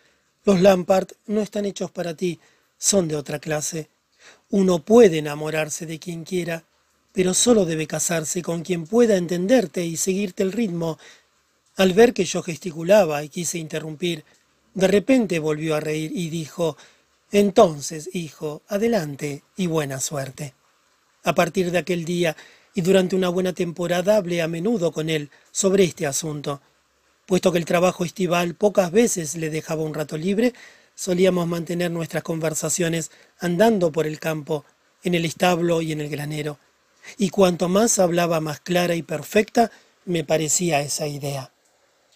[0.45, 2.39] Los Lampard no están hechos para ti,
[2.77, 3.89] son de otra clase.
[4.49, 6.63] Uno puede enamorarse de quien quiera,
[7.11, 10.97] pero solo debe casarse con quien pueda entenderte y seguirte el ritmo.
[11.75, 14.23] Al ver que yo gesticulaba y quise interrumpir,
[14.73, 16.77] de repente volvió a reír y dijo
[17.31, 20.55] entonces, hijo, adelante y buena suerte.
[21.23, 22.35] A partir de aquel día
[22.73, 26.61] y durante una buena temporada hablé a menudo con él sobre este asunto.
[27.27, 30.53] Puesto que el trabajo estival pocas veces le dejaba un rato libre,
[30.95, 34.65] solíamos mantener nuestras conversaciones andando por el campo,
[35.03, 36.57] en el establo y en el granero.
[37.17, 39.71] Y cuanto más hablaba más clara y perfecta,
[40.05, 41.51] me parecía esa idea.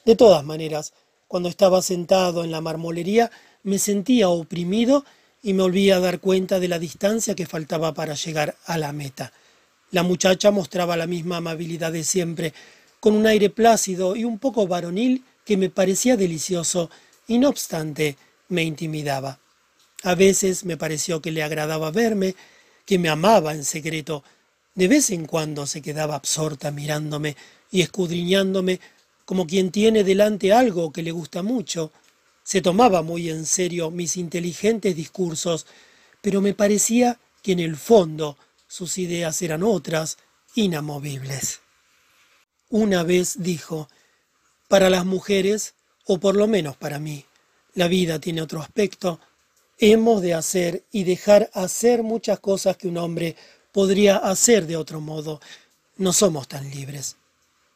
[0.05, 0.93] De todas maneras,
[1.27, 3.31] cuando estaba sentado en la marmolería,
[3.63, 5.05] me sentía oprimido
[5.41, 8.93] y me volví a dar cuenta de la distancia que faltaba para llegar a la
[8.93, 9.33] meta.
[9.91, 12.53] La muchacha mostraba la misma amabilidad de siempre,
[12.99, 16.89] con un aire plácido y un poco varonil que me parecía delicioso
[17.27, 19.39] y no obstante me intimidaba.
[20.03, 22.35] A veces me pareció que le agradaba verme,
[22.85, 24.23] que me amaba en secreto.
[24.75, 27.35] De vez en cuando se quedaba absorta mirándome
[27.71, 28.79] y escudriñándome
[29.25, 31.91] como quien tiene delante algo que le gusta mucho,
[32.43, 35.65] se tomaba muy en serio mis inteligentes discursos,
[36.21, 40.17] pero me parecía que en el fondo sus ideas eran otras,
[40.55, 41.61] inamovibles.
[42.69, 43.87] Una vez dijo,
[44.67, 47.25] para las mujeres, o por lo menos para mí,
[47.75, 49.19] la vida tiene otro aspecto,
[49.77, 53.35] hemos de hacer y dejar hacer muchas cosas que un hombre
[53.73, 55.41] podría hacer de otro modo.
[55.97, 57.17] No somos tan libres.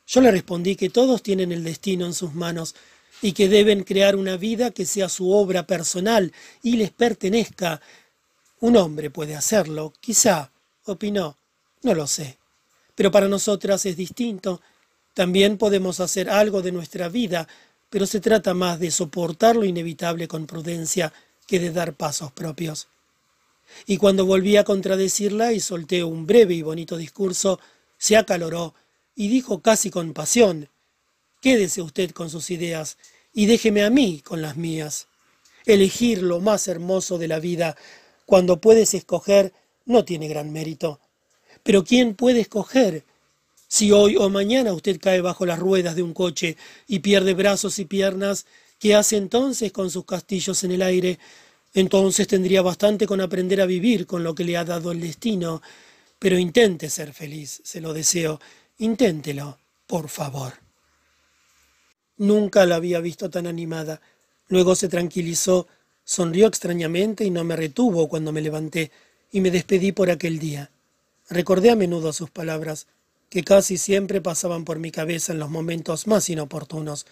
[0.08, 2.74] Yo le respondí que todos tienen el destino en sus manos,
[3.22, 6.32] y que deben crear una vida que sea su obra personal
[6.62, 7.82] y les pertenezca.
[8.60, 10.52] Un hombre puede hacerlo, quizá,
[10.86, 11.38] opinó,
[11.84, 12.38] no lo sé.
[12.96, 14.62] Pero para nosotras es distinto.
[15.14, 17.48] También podemos hacer algo de nuestra vida,
[17.90, 21.14] pero se trata más de soportar lo inevitable con prudencia
[21.48, 22.88] que de dar pasos propios.
[23.86, 27.60] Y cuando volví a contradecirla y solté un breve y bonito discurso,
[27.98, 28.76] se acaloró
[29.16, 30.70] y dijo casi con pasión
[31.42, 32.98] Quédese usted con sus ideas
[33.34, 35.08] y déjeme a mí con las mías.
[35.66, 37.76] Elegir lo más hermoso de la vida
[38.26, 39.54] cuando puedes escoger
[39.86, 41.00] no tiene gran mérito.
[41.64, 43.06] Pero ¿quién puede escoger?
[43.68, 47.80] Si hoy o mañana usted cae bajo las ruedas de un coche y pierde brazos
[47.80, 48.46] y piernas,
[48.80, 51.20] ¿qué hace entonces con sus castillos en el aire?
[51.74, 55.62] Entonces tendría bastante con aprender a vivir con lo que le ha dado el destino.
[56.20, 58.40] Pero intente ser feliz, se lo deseo.
[58.80, 60.54] Inténtelo, por favor.
[62.18, 64.02] Nunca la había visto tan animada.
[64.48, 65.68] Luego se tranquilizó,
[66.04, 68.92] sonrió extrañamente y no me retuvo cuando me levanté
[69.32, 70.72] y me despedí por aquel día.
[71.30, 72.88] Recordé a menudo sus palabras,
[73.30, 77.06] que casi siempre pasaban por mi cabeza en los momentos más inoportunos.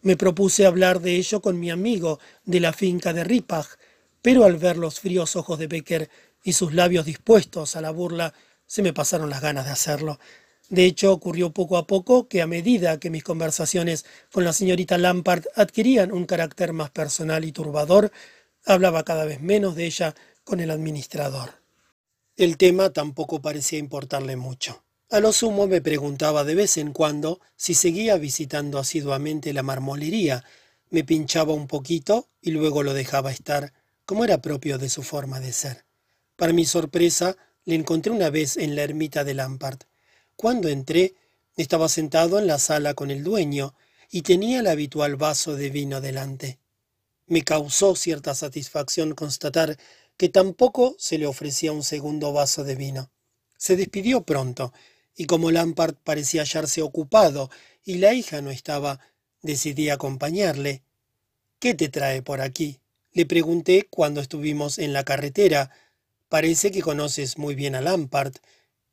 [0.00, 3.68] Me propuse hablar de ello con mi amigo de la finca de Ripach,
[4.22, 6.10] pero al ver los fríos ojos de Becker
[6.42, 8.34] y sus labios dispuestos a la burla,
[8.66, 10.18] se me pasaron las ganas de hacerlo.
[10.68, 14.98] De hecho, ocurrió poco a poco que a medida que mis conversaciones con la señorita
[14.98, 18.12] Lampard adquirían un carácter más personal y turbador,
[18.66, 21.62] hablaba cada vez menos de ella con el administrador.
[22.36, 24.84] El tema tampoco parecía importarle mucho.
[25.10, 30.44] A lo sumo me preguntaba de vez en cuando si seguía visitando asiduamente la marmolería.
[30.90, 33.72] Me pinchaba un poquito y luego lo dejaba estar,
[34.08, 35.84] como era propio de su forma de ser.
[36.34, 39.80] Para mi sorpresa, le encontré una vez en la ermita de Lampard.
[40.34, 41.14] Cuando entré,
[41.58, 43.74] estaba sentado en la sala con el dueño
[44.10, 46.58] y tenía el habitual vaso de vino delante.
[47.26, 49.76] Me causó cierta satisfacción constatar
[50.16, 53.10] que tampoco se le ofrecía un segundo vaso de vino.
[53.58, 54.72] Se despidió pronto,
[55.14, 57.50] y como Lampard parecía hallarse ocupado
[57.84, 59.00] y la hija no estaba,
[59.42, 60.82] decidí acompañarle.
[61.58, 62.80] ¿Qué te trae por aquí?
[63.12, 65.70] Le pregunté cuando estuvimos en la carretera.
[66.28, 68.34] Parece que conoces muy bien a Lampard.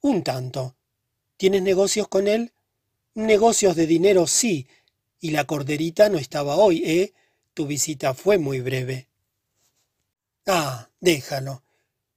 [0.02, 0.76] Un tanto.
[1.38, 2.54] ¿Tienes negocios con él?
[3.14, 4.68] Negocios de dinero, sí.
[5.20, 7.14] Y la corderita no estaba hoy, ¿eh?
[7.54, 9.08] Tu visita fue muy breve.
[10.48, 11.64] Ah, déjalo.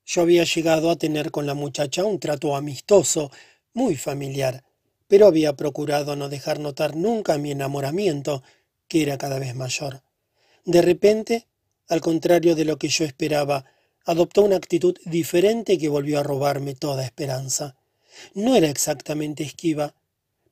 [0.04, 3.30] Yo había llegado a tener con la muchacha un trato amistoso,
[3.72, 4.64] muy familiar,
[5.06, 8.42] pero había procurado no dejar notar nunca mi enamoramiento,
[8.87, 10.02] que era cada vez mayor.
[10.64, 11.47] De repente,
[11.88, 13.64] al contrario de lo que yo esperaba,
[14.05, 17.77] adoptó una actitud diferente que volvió a robarme toda esperanza.
[18.35, 19.94] No era exactamente esquiva,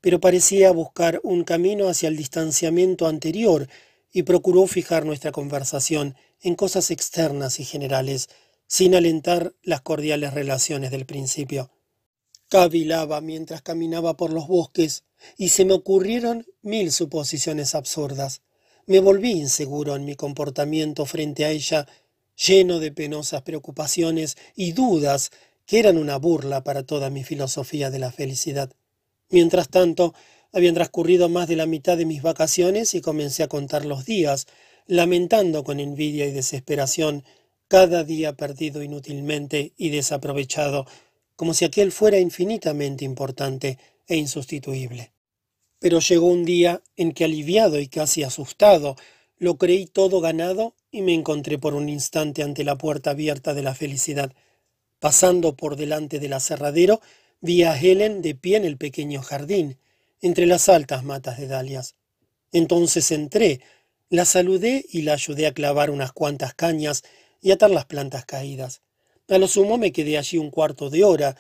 [0.00, 3.68] pero parecía buscar un camino hacia el distanciamiento anterior
[4.12, 8.28] y procuró fijar nuestra conversación en cosas externas y generales,
[8.66, 11.70] sin alentar las cordiales relaciones del principio.
[12.48, 15.04] Cavilaba mientras caminaba por los bosques
[15.36, 18.42] y se me ocurrieron mil suposiciones absurdas.
[18.88, 21.88] Me volví inseguro en mi comportamiento frente a ella,
[22.36, 25.32] lleno de penosas preocupaciones y dudas
[25.66, 28.72] que eran una burla para toda mi filosofía de la felicidad.
[29.28, 30.14] Mientras tanto,
[30.52, 34.46] habían transcurrido más de la mitad de mis vacaciones y comencé a contar los días,
[34.86, 37.24] lamentando con envidia y desesperación
[37.66, 40.86] cada día perdido inútilmente y desaprovechado,
[41.34, 45.15] como si aquel fuera infinitamente importante e insustituible.
[45.78, 48.96] Pero llegó un día en que aliviado y casi asustado,
[49.38, 53.62] lo creí todo ganado y me encontré por un instante ante la puerta abierta de
[53.62, 54.32] la felicidad.
[54.98, 57.00] Pasando por delante del aserradero,
[57.40, 59.78] vi a Helen de pie en el pequeño jardín,
[60.22, 61.96] entre las altas matas de dalias.
[62.52, 63.60] Entonces entré,
[64.08, 67.02] la saludé y la ayudé a clavar unas cuantas cañas
[67.42, 68.80] y atar las plantas caídas.
[69.28, 71.36] A lo sumo me quedé allí un cuarto de hora.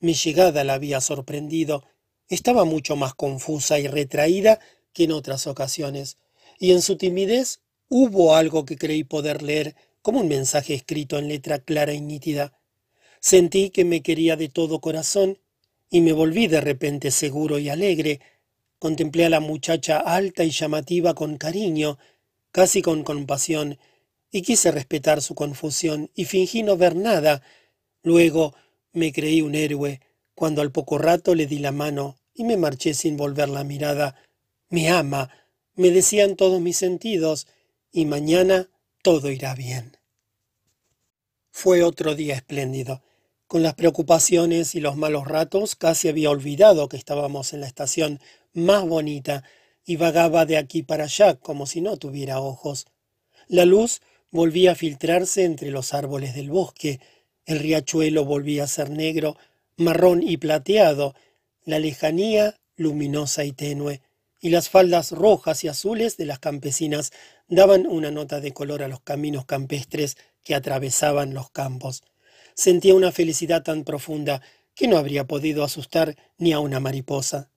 [0.00, 1.84] Mi llegada la había sorprendido.
[2.28, 4.58] Estaba mucho más confusa y retraída
[4.92, 6.16] que en otras ocasiones,
[6.58, 11.28] y en su timidez hubo algo que creí poder leer como un mensaje escrito en
[11.28, 12.58] letra clara y nítida.
[13.20, 15.38] Sentí que me quería de todo corazón
[15.90, 18.20] y me volví de repente seguro y alegre.
[18.78, 21.98] Contemplé a la muchacha alta y llamativa con cariño,
[22.52, 23.78] casi con compasión,
[24.30, 27.42] y quise respetar su confusión y fingí no ver nada.
[28.02, 28.54] Luego
[28.92, 30.00] me creí un héroe
[30.34, 34.16] cuando al poco rato le di la mano y me marché sin volver la mirada.
[34.68, 35.30] Me ama,
[35.74, 37.46] me decían todos mis sentidos,
[37.92, 38.68] y mañana
[39.02, 39.96] todo irá bien.
[41.50, 43.02] Fue otro día espléndido.
[43.46, 48.20] Con las preocupaciones y los malos ratos casi había olvidado que estábamos en la estación
[48.52, 49.44] más bonita
[49.84, 52.86] y vagaba de aquí para allá como si no tuviera ojos.
[53.46, 56.98] La luz volvía a filtrarse entre los árboles del bosque,
[57.46, 59.36] el riachuelo volvía a ser negro,
[59.76, 61.14] marrón y plateado,
[61.64, 64.02] la lejanía luminosa y tenue,
[64.40, 67.12] y las faldas rojas y azules de las campesinas
[67.48, 72.02] daban una nota de color a los caminos campestres que atravesaban los campos.
[72.54, 74.42] Sentía una felicidad tan profunda
[74.74, 77.48] que no habría podido asustar ni a una mariposa.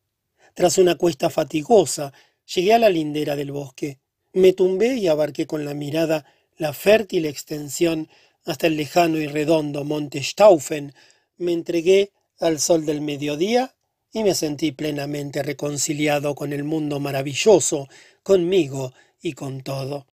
[0.53, 2.13] Tras una cuesta fatigosa,
[2.55, 3.99] llegué a la lindera del bosque.
[4.33, 6.25] Me tumbé y abarqué con la mirada
[6.57, 8.07] la fértil extensión
[8.45, 10.93] hasta el lejano y redondo monte Staufen,
[11.37, 13.75] me entregué al sol del mediodía
[14.11, 17.87] y me sentí plenamente reconciliado con el mundo maravilloso,
[18.23, 20.07] conmigo y con todo.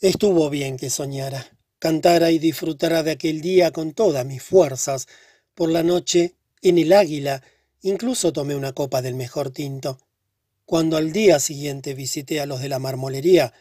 [0.00, 5.06] Estuvo bien que soñara, cantara y disfrutara de aquel día con todas mis fuerzas.
[5.54, 7.42] Por la noche, en el águila,
[7.82, 9.98] incluso tomé una copa del mejor tinto.
[10.64, 13.52] Cuando al día siguiente visité a los de la marmolería,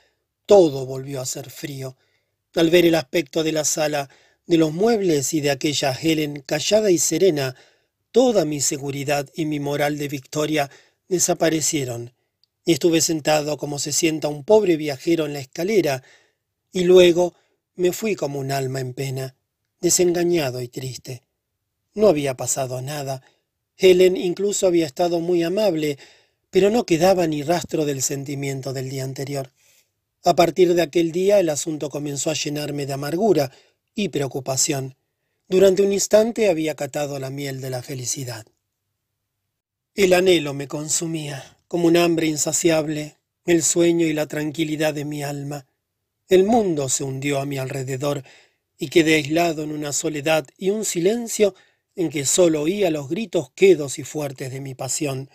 [0.46, 1.98] todo volvió a ser frío.
[2.56, 4.10] Al ver el aspecto de la sala,
[4.52, 7.56] de los muebles y de aquella Helen callada y serena,
[8.12, 10.70] toda mi seguridad y mi moral de victoria
[11.08, 12.14] desaparecieron,
[12.66, 16.04] y estuve sentado como se sienta un pobre viajero en la escalera,
[16.74, 17.34] y luego
[17.76, 19.38] me fui como un alma en pena,
[19.80, 21.24] desengañado y triste.
[21.94, 23.22] No había pasado nada.
[23.78, 25.98] Helen incluso había estado muy amable,
[26.50, 29.50] pero no quedaba ni rastro del sentimiento del día anterior.
[30.26, 33.50] A partir de aquel día el asunto comenzó a llenarme de amargura
[33.96, 34.96] y preocupación.
[35.48, 38.46] Durante un instante había catado la miel de la felicidad.
[39.96, 45.24] El anhelo me consumía, como un hambre insaciable, el sueño y la tranquilidad de mi
[45.24, 45.66] alma.
[46.30, 48.24] El mundo se hundió a mi alrededor
[48.78, 51.54] y quedé aislado en una soledad y un silencio
[51.96, 55.30] en que sólo oía los gritos quedos y fuertes de mi pasión.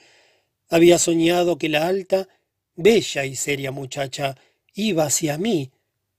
[0.68, 2.28] Había soñado que la alta,
[2.74, 4.36] bella y seria muchacha
[4.74, 5.70] iba hacia mí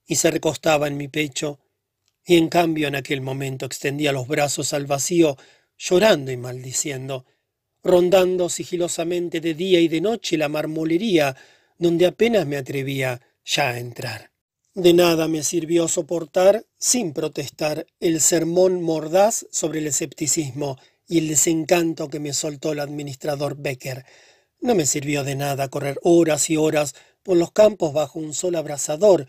[0.05, 1.59] y se recostaba en mi pecho,
[2.29, 5.37] y en cambio en aquel momento extendía los brazos al vacío,
[5.77, 7.25] llorando y maldiciendo,
[7.81, 11.37] rondando sigilosamente de día y de noche la marmolería,
[11.77, 14.31] donde apenas me atrevía ya a entrar.
[14.73, 21.29] De nada me sirvió soportar, sin protestar, el sermón mordaz sobre el escepticismo y el
[21.29, 24.03] desencanto que me soltó el administrador Becker.
[24.59, 28.55] No me sirvió de nada correr horas y horas por los campos bajo un sol
[28.55, 29.27] abrasador,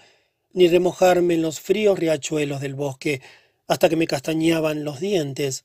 [0.53, 3.21] ni remojarme en los fríos riachuelos del bosque
[3.67, 5.65] hasta que me castañaban los dientes.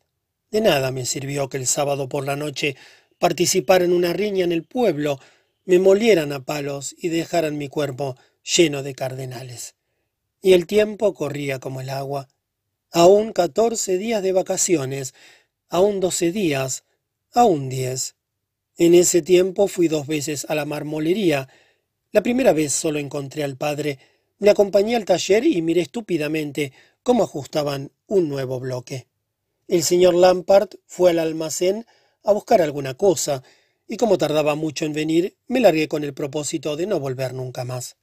[0.52, 2.76] De nada me sirvió que el sábado por la noche
[3.24, 5.18] participar en una riña en el pueblo,
[5.64, 9.76] me molieran a palos y dejaran mi cuerpo lleno de cardenales.
[10.42, 12.28] Y el tiempo corría como el agua.
[12.92, 15.14] Aún catorce días de vacaciones,
[15.70, 16.84] aún doce días,
[17.32, 18.18] aún diez.
[18.78, 21.48] En ese tiempo fui dos veces a la marmolería.
[22.12, 24.00] La primera vez solo encontré al padre.
[24.40, 26.74] Le acompañé al taller y miré estúpidamente
[27.04, 29.08] cómo ajustaban un nuevo bloque.
[29.68, 31.86] El señor Lampard fue al almacén
[32.24, 33.44] a buscar alguna cosa,
[33.88, 37.64] y como tardaba mucho en venir, me largué con el propósito de no volver nunca
[37.64, 37.98] más.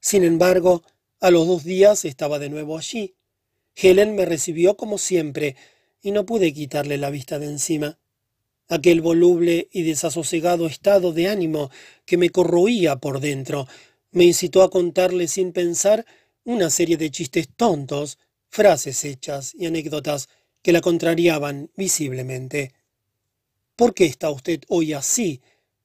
[0.00, 0.82] Sin embargo,
[1.20, 3.14] a los dos días estaba de nuevo allí.
[3.74, 5.56] Helen me recibió como siempre,
[6.02, 7.98] y no pude quitarle la vista de encima.
[8.68, 11.70] Aquel voluble y desasosegado estado de ánimo
[12.04, 13.68] que me corroía por dentro
[14.12, 16.06] me incitó a contarle sin pensar
[16.44, 20.28] una serie de chistes tontos, frases hechas y anécdotas
[20.62, 22.72] que la contrariaban visiblemente.
[23.74, 25.40] ¿Por qué está usted hoy así?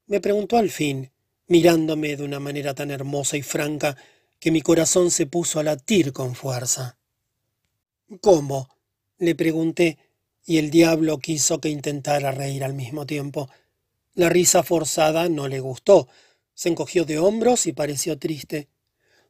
[0.06, 1.12] me preguntó al fin,
[1.48, 3.98] mirándome de una manera tan hermosa y franca
[4.40, 6.98] que mi corazón se puso a latir con fuerza.
[8.22, 8.70] ¿Cómo?
[9.18, 9.98] le pregunté,
[10.46, 13.50] y el diablo quiso que intentara reír al mismo tiempo.
[14.14, 16.08] La risa forzada no le gustó,
[16.58, 18.68] se encogió de hombros y pareció triste.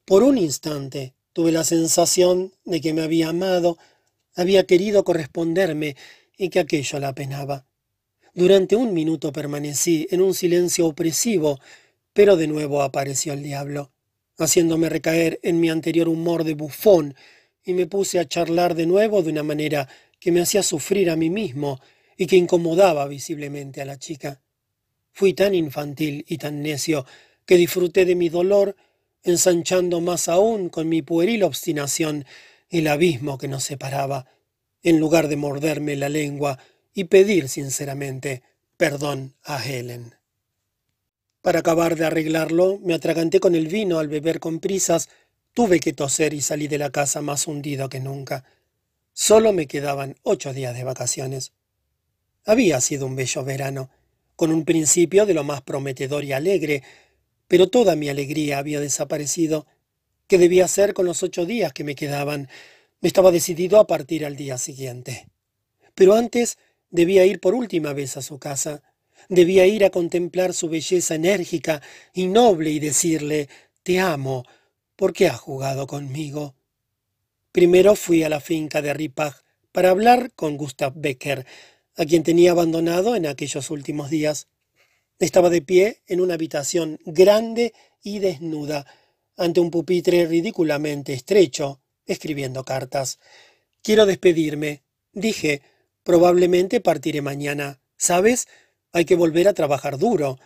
[0.05, 3.77] Por un instante tuve la sensación de que me había amado,
[4.33, 5.97] había querido corresponderme
[6.37, 7.65] y que aquello la penaba.
[8.33, 11.59] Durante un minuto permanecí en un silencio opresivo,
[12.13, 13.91] pero de nuevo apareció el diablo,
[14.37, 17.13] haciéndome recaer en mi anterior humor de bufón,
[17.61, 21.17] y me puse a charlar de nuevo de una manera que me hacía sufrir a
[21.17, 21.81] mí mismo
[22.15, 24.41] y que incomodaba visiblemente a la chica.
[25.17, 27.03] Fui tan infantil y tan necio
[27.47, 28.75] que disfruté de mi dolor,
[29.23, 32.23] ensanchando más aún con mi pueril obstinación
[32.69, 34.27] el abismo que nos separaba,
[34.83, 36.59] en lugar de morderme la lengua
[36.93, 38.43] y pedir sinceramente
[38.77, 40.13] perdón a Helen.
[41.41, 45.09] Para acabar de arreglarlo, me atraganté con el vino al beber con prisas,
[45.55, 48.45] tuve que toser y salí de la casa más hundido que nunca.
[49.13, 51.53] Solo me quedaban ocho días de vacaciones.
[52.45, 53.89] Había sido un bello verano,
[54.37, 56.83] con un principio de lo más prometedor y alegre,
[57.49, 59.67] pero toda mi alegría había desaparecido.
[60.27, 62.47] ¿Qué debía hacer con los ocho días que me quedaban?
[63.01, 65.27] Me estaba decidido a partir al día siguiente.
[65.93, 66.57] Pero antes
[66.89, 68.81] Debía ir por última vez a su casa.
[69.29, 71.81] Debía ir a contemplar su belleza enérgica
[72.13, 73.49] y noble y decirle,
[73.83, 74.45] te amo,
[74.95, 76.55] porque has jugado conmigo.
[77.51, 79.35] Primero fui a la finca de Ripach
[79.71, 81.45] para hablar con Gustav Becker,
[81.97, 84.47] a quien tenía abandonado en aquellos últimos días.
[85.19, 87.73] Estaba de pie en una habitación grande
[88.03, 88.85] y desnuda,
[89.35, 93.19] ante un pupitre ridículamente estrecho, escribiendo cartas.
[93.81, 95.61] Quiero despedirme, dije,
[96.07, 97.81] Probablemente partiré mañana.
[97.97, 98.47] ¿Sabes?
[98.93, 100.39] Hay que volver a trabajar duro.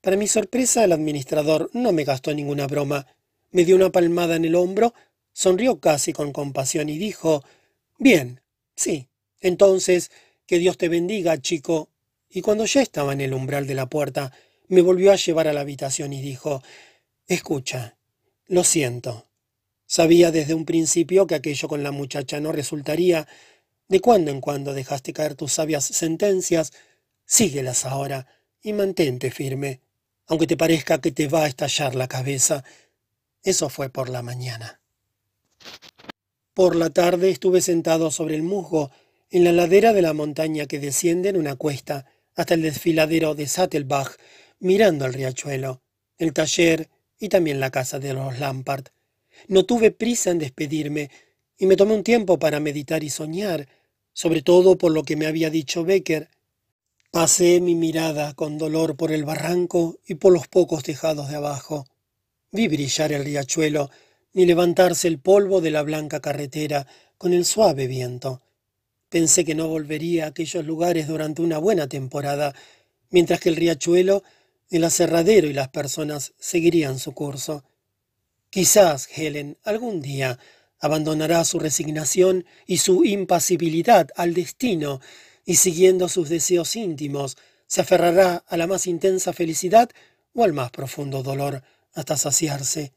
[0.00, 3.06] Para mi sorpresa, el administrador no me gastó ninguna broma.
[3.52, 4.94] Me dio una palmada en el hombro,
[5.32, 7.44] sonrió casi con compasión y dijo
[8.00, 8.40] Bien,
[8.74, 9.06] sí.
[9.40, 10.10] Entonces,
[10.46, 11.90] que Dios te bendiga, chico.
[12.30, 14.32] Y cuando ya estaba en el umbral de la puerta,
[14.68, 16.62] me volvió a llevar a la habitación y dijo
[17.26, 17.96] Escucha,
[18.46, 19.26] lo siento.
[19.86, 23.26] Sabía desde un principio que aquello con la muchacha no resultaría,
[23.88, 26.72] de cuando en cuando dejaste caer tus sabias sentencias,
[27.24, 28.26] síguelas ahora
[28.62, 29.80] y mantente firme,
[30.26, 32.64] aunque te parezca que te va a estallar la cabeza.
[33.42, 34.80] Eso fue por la mañana.
[36.52, 38.90] Por la tarde estuve sentado sobre el musgo
[39.36, 43.46] en la ladera de la montaña que desciende en una cuesta hasta el desfiladero de
[43.46, 44.16] Sattelbach,
[44.60, 45.82] mirando el riachuelo,
[46.18, 48.86] el taller y también la casa de los Lampard.
[49.48, 51.10] No tuve prisa en despedirme,
[51.58, 53.68] y me tomé un tiempo para meditar y soñar,
[54.12, 56.28] sobre todo por lo que me había dicho Becker.
[57.10, 61.86] Pasé mi mirada con dolor por el barranco y por los pocos tejados de abajo.
[62.52, 63.90] Vi brillar el riachuelo
[64.32, 66.86] ni levantarse el polvo de la blanca carretera
[67.18, 68.42] con el suave viento.
[69.08, 72.54] Pensé que no volvería a aquellos lugares durante una buena temporada,
[73.10, 74.22] mientras que el riachuelo,
[74.70, 77.64] el aserradero y las personas seguirían su curso.
[78.50, 80.38] Quizás Helen algún día
[80.80, 85.00] abandonará su resignación y su impasibilidad al destino,
[85.44, 87.36] y siguiendo sus deseos íntimos,
[87.68, 89.88] se aferrará a la más intensa felicidad
[90.34, 91.62] o al más profundo dolor
[91.94, 92.92] hasta saciarse.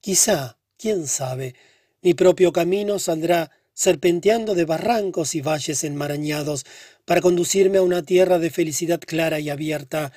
[0.00, 1.54] Quizá, quién sabe,
[2.00, 6.64] mi propio camino saldrá serpenteando de barrancos y valles enmarañados
[7.04, 10.12] para conducirme a una tierra de felicidad clara y abierta.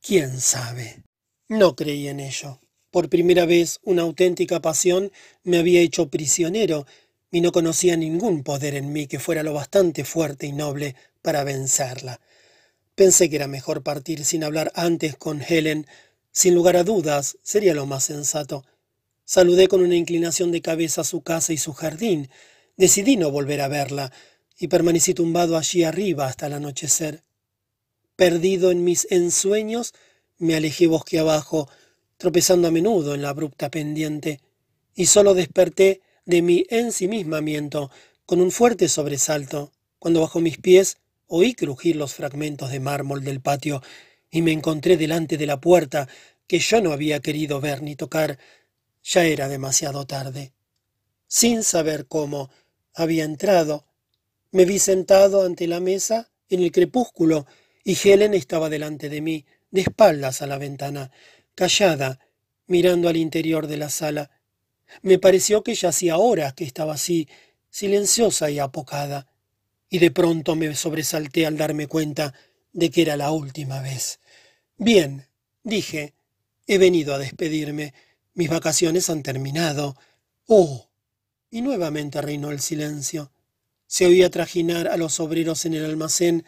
[0.00, 1.02] ¿Quién sabe?
[1.48, 2.60] No creí en ello.
[2.90, 5.12] Por primera vez una auténtica pasión
[5.44, 6.86] me había hecho prisionero
[7.30, 11.44] y no conocía ningún poder en mí que fuera lo bastante fuerte y noble para
[11.44, 12.20] vencerla.
[12.94, 15.86] Pensé que era mejor partir sin hablar antes con Helen.
[16.32, 18.64] Sin lugar a dudas, sería lo más sensato.
[19.24, 22.28] Saludé con una inclinación de cabeza su casa y su jardín.
[22.80, 24.10] Decidí no volver a verla,
[24.58, 27.24] y permanecí tumbado allí arriba hasta el anochecer.
[28.16, 29.92] Perdido en mis ensueños,
[30.38, 31.68] me alejé bosque abajo,
[32.16, 34.40] tropezando a menudo en la abrupta pendiente,
[34.94, 37.90] y solo desperté de mi ensimismamiento
[38.24, 43.42] con un fuerte sobresalto, cuando bajo mis pies oí crujir los fragmentos de mármol del
[43.42, 43.82] patio
[44.30, 46.08] y me encontré delante de la puerta
[46.46, 48.38] que yo no había querido ver ni tocar.
[49.02, 50.54] Ya era demasiado tarde.
[51.28, 52.48] Sin saber cómo
[52.94, 53.86] había entrado,
[54.52, 57.46] me vi sentado ante la mesa en el crepúsculo
[57.84, 61.10] y Helen estaba delante de mí, de espaldas a la ventana,
[61.54, 62.18] callada,
[62.66, 64.30] mirando al interior de la sala.
[65.02, 67.28] Me pareció que ya hacía horas que estaba así,
[67.70, 69.28] silenciosa y apocada,
[69.88, 72.34] y de pronto me sobresalté al darme cuenta
[72.72, 74.20] de que era la última vez.
[74.76, 75.26] Bien,
[75.62, 76.14] dije,
[76.66, 77.94] he venido a despedirme.
[78.34, 79.96] Mis vacaciones han terminado.
[80.46, 80.89] Oh.
[81.50, 83.32] Y nuevamente reinó el silencio.
[83.86, 86.44] Se oía trajinar a los obreros en el almacén.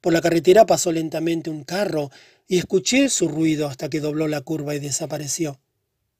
[0.00, 2.10] Por la carretera pasó lentamente un carro
[2.46, 5.60] y escuché su ruido hasta que dobló la curva y desapareció.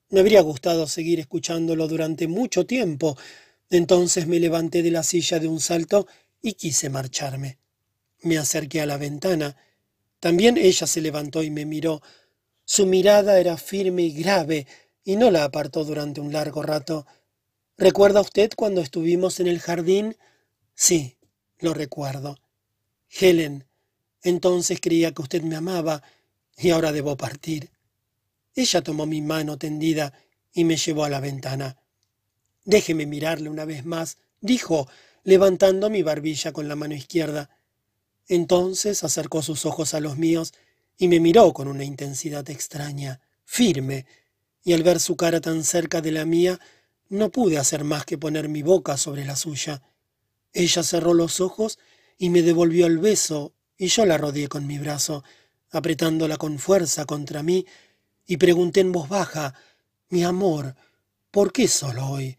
[0.09, 3.17] Me habría gustado seguir escuchándolo durante mucho tiempo.
[3.69, 6.07] Entonces me levanté de la silla de un salto
[6.41, 7.57] y quise marcharme.
[8.21, 9.55] Me acerqué a la ventana.
[10.19, 12.01] También ella se levantó y me miró.
[12.65, 14.67] Su mirada era firme y grave,
[15.03, 17.05] y no la apartó durante un largo rato.
[17.77, 20.15] ¿Recuerda usted cuando estuvimos en el jardín?
[20.75, 21.17] Sí,
[21.59, 22.37] lo recuerdo.
[23.09, 23.65] Helen,
[24.21, 26.01] entonces creía que usted me amaba,
[26.57, 27.71] y ahora debo partir.
[28.55, 30.13] Ella tomó mi mano tendida
[30.53, 31.77] y me llevó a la ventana.
[32.63, 34.87] Déjeme mirarle una vez más, dijo,
[35.23, 37.49] levantando mi barbilla con la mano izquierda.
[38.29, 40.53] Entonces acercó sus ojos a los míos
[40.97, 44.05] y me miró con una intensidad extraña, firme,
[44.63, 46.59] y al ver su cara tan cerca de la mía,
[47.09, 49.81] no pude hacer más que poner mi boca sobre la suya.
[50.53, 51.79] Ella cerró los ojos
[52.17, 55.23] y me devolvió el beso, y yo la rodeé con mi brazo,
[55.71, 57.65] apretándola con fuerza contra mí,
[58.25, 59.53] y pregunté en voz baja,
[60.09, 60.75] mi amor,
[61.31, 62.37] ¿por qué solo hoy?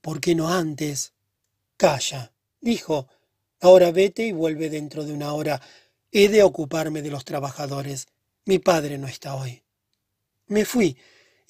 [0.00, 1.12] ¿Por qué no antes?
[1.76, 3.08] Calla, dijo,
[3.60, 5.60] ahora vete y vuelve dentro de una hora.
[6.10, 8.08] He de ocuparme de los trabajadores.
[8.46, 9.62] Mi padre no está hoy.
[10.46, 10.96] Me fui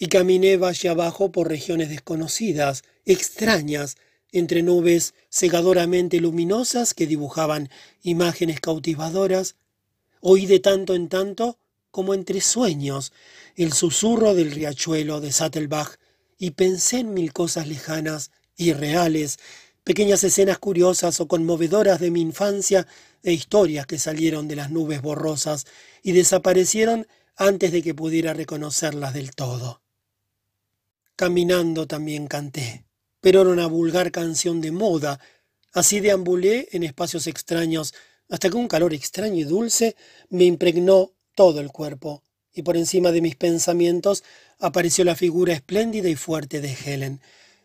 [0.03, 3.98] y caminé valle abajo por regiones desconocidas, extrañas,
[4.32, 7.68] entre nubes cegadoramente luminosas que dibujaban
[8.03, 9.57] imágenes cautivadoras.
[10.22, 11.59] Oí de tanto en tanto,
[11.90, 13.12] como entre sueños,
[13.57, 15.98] el susurro del riachuelo de Sattelbach
[16.38, 19.38] y pensé en mil cosas lejanas, irreales,
[19.84, 22.86] pequeñas escenas curiosas o conmovedoras de mi infancia
[23.22, 25.66] e historias que salieron de las nubes borrosas
[26.03, 29.82] y desaparecieron antes de que pudiera reconocerlas del todo.
[31.20, 32.86] Caminando también canté,
[33.20, 35.20] pero era una vulgar canción de moda,
[35.70, 37.92] así deambulé en espacios extraños
[38.30, 39.96] hasta que un calor extraño y dulce
[40.30, 42.22] me impregnó todo el cuerpo,
[42.54, 44.24] y por encima de mis pensamientos
[44.58, 47.20] apareció la figura espléndida y fuerte de Helen.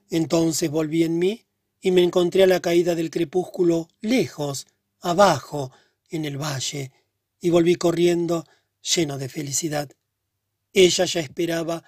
[0.09, 1.45] Entonces volví en mí
[1.79, 4.67] y me encontré a la caída del crepúsculo lejos,
[4.99, 5.71] abajo,
[6.09, 6.91] en el valle,
[7.39, 8.43] y volví corriendo
[8.81, 9.89] lleno de felicidad.
[10.73, 11.85] Ella ya esperaba,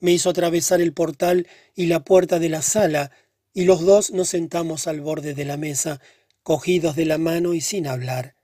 [0.00, 3.10] me hizo atravesar el portal y la puerta de la sala,
[3.52, 6.00] y los dos nos sentamos al borde de la mesa,
[6.42, 8.34] cogidos de la mano y sin hablar.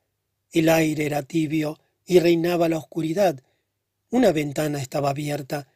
[0.53, 3.43] El aire era tibio y reinaba la oscuridad,
[4.11, 5.69] una ventana estaba abierta,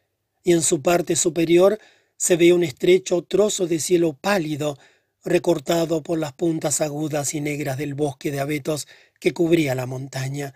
[0.42, 1.78] y en su parte superior
[2.16, 4.78] se veía un estrecho trozo de cielo pálido,
[5.24, 8.86] recortado por las puntas agudas y negras del bosque de abetos
[9.18, 10.54] que cubría la montaña.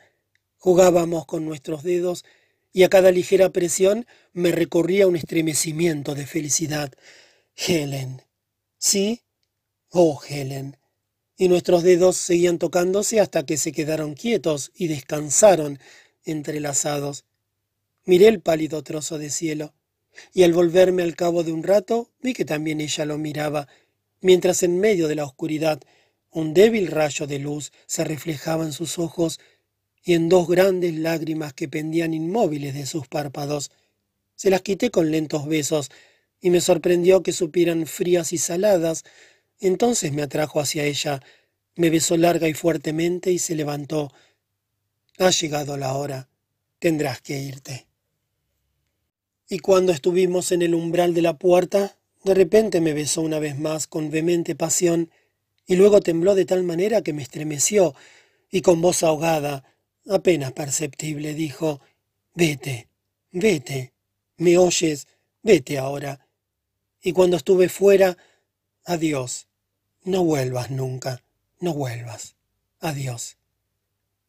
[0.56, 2.24] Jugábamos con nuestros dedos
[2.74, 6.92] y a cada ligera presión me recorría un estremecimiento de felicidad.
[7.54, 8.20] Helen.
[8.78, 9.22] ¿Sí?
[9.90, 10.76] Oh, Helen.
[11.36, 15.78] Y nuestros dedos seguían tocándose hasta que se quedaron quietos y descansaron
[16.24, 17.24] entrelazados.
[18.06, 19.72] Miré el pálido trozo de cielo,
[20.32, 23.68] y al volverme al cabo de un rato vi que también ella lo miraba,
[24.20, 25.80] mientras en medio de la oscuridad
[26.30, 29.38] un débil rayo de luz se reflejaba en sus ojos
[30.04, 33.70] y en dos grandes lágrimas que pendían inmóviles de sus párpados.
[34.36, 35.90] Se las quité con lentos besos,
[36.40, 39.04] y me sorprendió que supieran frías y saladas.
[39.60, 41.22] Entonces me atrajo hacia ella,
[41.74, 44.12] me besó larga y fuertemente y se levantó.
[45.18, 46.28] Ha llegado la hora.
[46.78, 47.86] Tendrás que irte.
[49.48, 53.58] Y cuando estuvimos en el umbral de la puerta, de repente me besó una vez
[53.58, 55.10] más con vehemente pasión,
[55.66, 57.94] y luego tembló de tal manera que me estremeció,
[58.50, 59.64] y con voz ahogada
[60.08, 61.80] apenas perceptible, dijo,
[62.34, 62.88] Vete,
[63.30, 63.92] vete,
[64.36, 65.06] ¿me oyes?
[65.42, 66.26] Vete ahora.
[67.00, 68.16] Y cuando estuve fuera,
[68.84, 69.48] adiós.
[70.02, 71.22] No vuelvas nunca,
[71.60, 72.36] no vuelvas.
[72.80, 73.38] Adiós.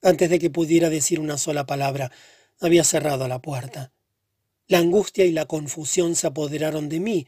[0.02, 2.12] Antes de que pudiera decir una sola palabra,
[2.60, 3.92] había cerrado la puerta.
[4.68, 7.28] La angustia y la confusión se apoderaron de mí,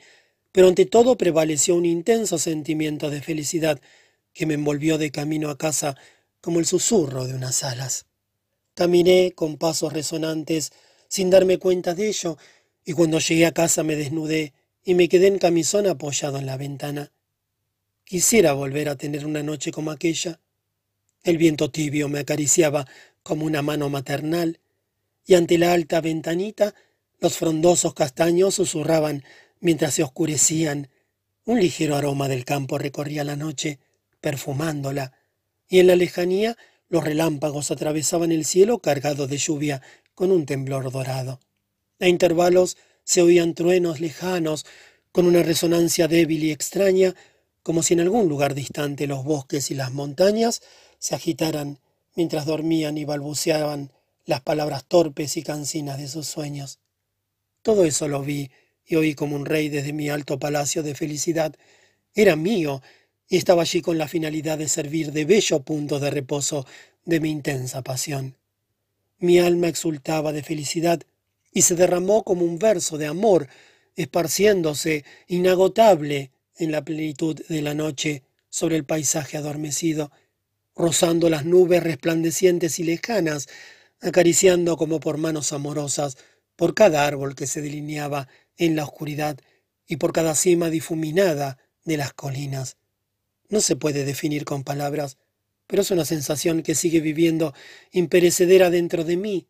[0.51, 3.81] pero ante todo prevaleció un intenso sentimiento de felicidad
[4.33, 5.97] que me envolvió de camino a casa
[6.39, 8.05] como el susurro de unas alas.
[8.77, 10.71] Caminé con pasos resonantes
[11.07, 12.37] sin darme cuenta de ello,
[12.85, 14.53] y cuando llegué a casa me desnudé
[14.83, 17.11] y me quedé en camisón apoyado en la ventana.
[18.03, 20.39] Quisiera volver a tener una noche como aquella.
[21.23, 22.85] El viento tibio me acariciaba
[23.23, 24.59] como una mano maternal,
[25.25, 26.75] y ante la alta ventanita
[27.17, 29.23] los frondosos castaños susurraban
[29.59, 30.91] mientras se oscurecían.
[31.45, 33.79] Un ligero aroma del campo recorría la noche,
[34.21, 35.13] perfumándola,
[35.67, 36.55] y en la lejanía
[36.89, 39.81] los relámpagos atravesaban el cielo cargado de lluvia
[40.15, 41.39] con un temblor dorado.
[41.99, 44.65] A intervalos se oían truenos lejanos,
[45.11, 47.15] con una resonancia débil y extraña,
[47.63, 50.61] como si en algún lugar distante los bosques y las montañas
[50.99, 51.79] se agitaran
[52.15, 53.91] mientras dormían y balbuceaban
[54.25, 56.79] las palabras torpes y cansinas de sus sueños.
[57.61, 58.51] Todo eso lo vi
[58.85, 61.55] y oí como un rey desde mi alto palacio de felicidad.
[62.13, 62.81] Era mío
[63.29, 66.65] y estaba allí con la finalidad de servir de bello punto de reposo
[67.05, 68.35] de mi intensa pasión.
[69.19, 71.01] Mi alma exultaba de felicidad
[71.51, 73.47] y se derramó como un verso de amor,
[73.95, 80.11] esparciéndose inagotable en la plenitud de la noche sobre el paisaje adormecido,
[80.75, 83.47] rozando las nubes resplandecientes y lejanas,
[84.01, 86.17] acariciando como por manos amorosas
[86.55, 89.39] por cada árbol que se delineaba en la oscuridad
[89.87, 92.77] y por cada cima difuminada de las colinas.
[93.49, 95.17] No se puede definir con palabras,
[95.67, 97.53] pero es una sensación que sigue viviendo
[97.91, 99.47] imperecedera dentro de mí,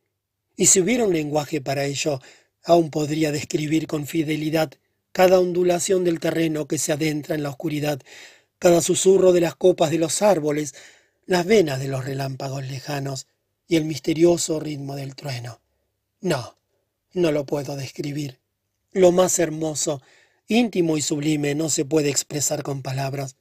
[0.55, 2.19] y si hubiera un lenguaje para ello,
[2.63, 4.71] aún podría describir con fidelidad
[5.11, 8.01] cada ondulación del terreno que se adentra en la oscuridad,
[8.59, 10.75] cada susurro de las copas de los árboles,
[11.25, 13.27] las venas de los relámpagos lejanos
[13.67, 15.59] y el misterioso ritmo del trueno.
[16.21, 16.57] No,
[17.13, 18.39] no lo puedo describir.
[18.91, 20.01] Lo más hermoso,
[20.47, 23.36] íntimo y sublime no se puede expresar con palabras,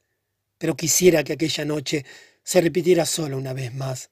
[0.57, 2.05] pero quisiera que aquella noche
[2.43, 4.09] se repitiera solo una vez más.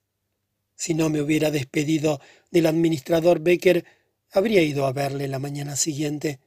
[0.75, 2.19] Si no me hubiera despedido
[2.51, 3.85] del administrador Becker,
[4.31, 6.39] habría ido a verle la mañana siguiente.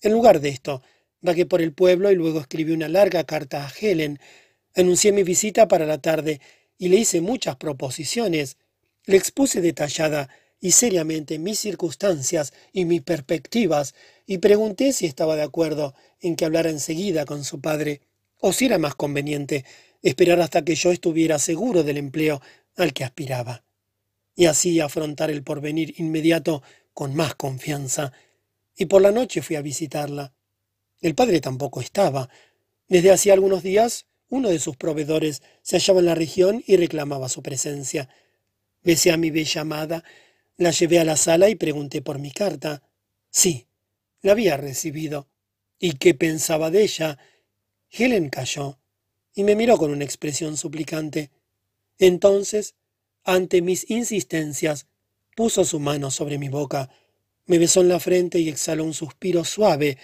[0.00, 0.82] En lugar de esto,
[1.20, 4.20] vagué por el pueblo y luego escribí una larga carta a Helen.
[4.74, 6.40] Anuncié mi visita para la tarde
[6.78, 8.56] y le hice muchas proposiciones.
[9.04, 10.28] Le expuse detallada
[10.60, 13.94] y seriamente mis circunstancias y mis perspectivas
[14.26, 18.00] y pregunté si estaba de acuerdo en que hablara enseguida con su padre
[18.40, 19.64] o si era más conveniente
[20.02, 22.40] esperar hasta que yo estuviera seguro del empleo
[22.76, 23.64] al que aspiraba
[24.34, 26.62] y así afrontar el porvenir inmediato
[26.92, 28.12] con más confianza.
[28.76, 30.34] Y por la noche fui a visitarla.
[31.00, 32.28] El padre tampoco estaba.
[32.88, 37.28] Desde hacía algunos días uno de sus proveedores se hallaba en la región y reclamaba
[37.28, 38.08] su presencia.
[38.82, 40.04] Besé a mi bella amada
[40.58, 42.82] la llevé a la sala y pregunté por mi carta.
[43.30, 43.66] Sí,
[44.22, 45.28] la había recibido.
[45.78, 47.18] ¿Y qué pensaba de ella?
[47.90, 48.78] Helen calló
[49.34, 51.30] y me miró con una expresión suplicante.
[51.98, 52.74] Entonces,
[53.24, 54.86] ante mis insistencias,
[55.34, 56.90] puso su mano sobre mi boca,
[57.46, 59.98] me besó en la frente y exhaló un suspiro suave,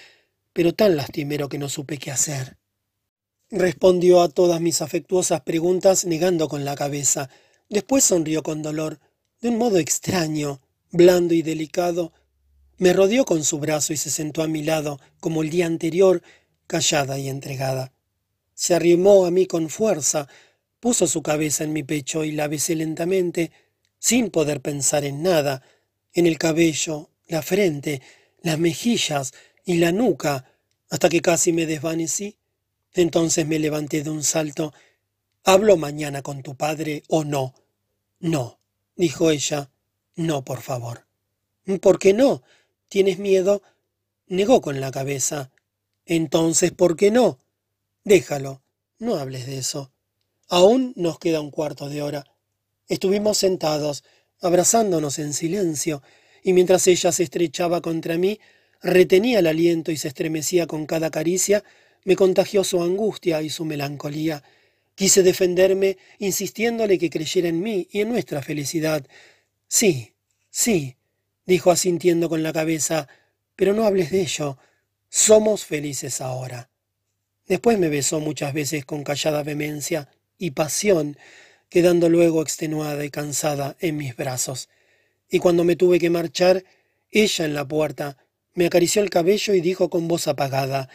[0.53, 2.59] pero tan lastimero que no supe qué hacer.
[3.51, 7.29] Respondió a todas mis afectuosas preguntas negando con la cabeza.
[7.69, 9.01] Después sonrió con dolor
[9.41, 10.61] de un modo extraño,
[10.91, 12.13] blando y delicado,
[12.79, 16.23] me rodeó con su brazo y se sentó a mi lado, como el día anterior,
[16.73, 17.93] callada y entregada.
[18.55, 20.27] Se arrimó a mí con fuerza,
[20.81, 23.53] puso su cabeza en mi pecho y la besé lentamente,
[23.99, 25.63] sin poder pensar en nada,
[26.15, 28.01] en el cabello, la frente,
[28.41, 29.35] las mejillas
[29.67, 30.47] y la nuca,
[30.89, 32.39] hasta que casi me desvanecí.
[32.95, 34.73] Entonces me levanté de un salto.
[35.45, 37.55] ¿Hablo mañana con tu padre o no?
[38.19, 38.63] No
[38.97, 39.71] dijo ella.
[40.17, 41.07] No, por favor.
[41.81, 42.43] ¿Por qué no?
[42.89, 43.63] ¿Tienes miedo?
[44.27, 45.52] Negó con la cabeza.
[46.15, 47.39] Entonces, ¿por qué no?
[48.05, 48.63] Déjalo.
[48.99, 49.93] No hables de eso.
[50.47, 52.27] Aún nos queda un cuarto de hora.
[52.87, 54.05] Estuvimos sentados,
[54.43, 56.03] abrazándonos en silencio,
[56.43, 58.39] y mientras ella se estrechaba contra mí,
[58.83, 61.65] retenía el aliento y se estremecía con cada caricia,
[62.05, 64.43] me contagió su angustia y su melancolía.
[64.95, 69.07] Quise defenderme, insistiéndole que creyera en mí y en nuestra felicidad.
[69.67, 70.13] Sí,
[70.51, 70.97] sí,
[71.47, 73.09] dijo asintiendo con la cabeza,
[73.57, 74.59] pero no hables de ello.
[75.15, 76.71] Somos felices ahora.
[77.47, 80.09] Después me besó muchas veces con callada vehemencia
[80.39, 81.19] y pasión,
[81.69, 84.71] quedando luego extenuada y cansada en mis brazos.
[85.29, 86.65] Y cuando me tuve que marchar,
[87.11, 88.17] ella en la puerta
[88.55, 90.89] me acarició el cabello y dijo con voz apagada,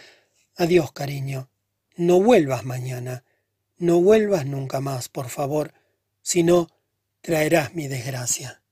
[0.55, 1.51] Adiós, cariño.
[1.95, 3.24] No vuelvas mañana.
[3.78, 5.76] No vuelvas nunca más, por favor.
[6.24, 6.72] Si no,
[7.22, 8.63] traerás mi desgracia.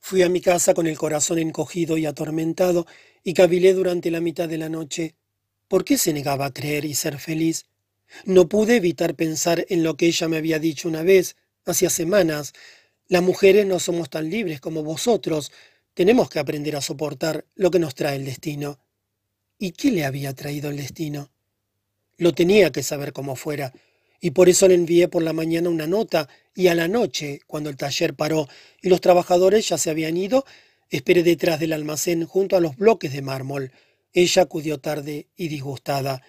[0.00, 2.86] Fui a mi casa con el corazón encogido y atormentado
[3.24, 5.14] y cavilé durante la mitad de la noche.
[5.68, 7.66] ¿Por qué se negaba a creer y ser feliz?
[8.24, 12.52] No pude evitar pensar en lo que ella me había dicho una vez, hacía semanas.
[13.06, 15.52] Las mujeres no somos tan libres como vosotros.
[15.94, 18.78] Tenemos que aprender a soportar lo que nos trae el destino.
[19.58, 21.30] ¿Y qué le había traído el destino?
[22.16, 23.72] Lo tenía que saber como fuera,
[24.20, 27.70] y por eso le envié por la mañana una nota, y a la noche, cuando
[27.70, 28.48] el taller paró
[28.82, 30.44] y los trabajadores ya se habían ido,
[30.88, 33.72] esperé detrás del almacén junto a los bloques de mármol.
[34.12, 36.22] Ella acudió tarde y disgustada.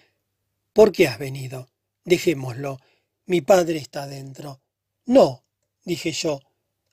[0.74, 1.70] ¿Por qué has venido?
[2.06, 2.80] Dejémoslo.
[3.26, 4.62] Mi padre está dentro.
[5.06, 5.44] No,
[5.84, 6.40] dije yo.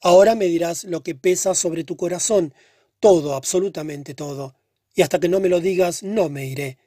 [0.00, 2.54] Ahora me dirás lo que pesa sobre tu corazón.
[3.00, 4.54] Todo, absolutamente todo.
[4.94, 6.78] Y hasta que no me lo digas, no me iré.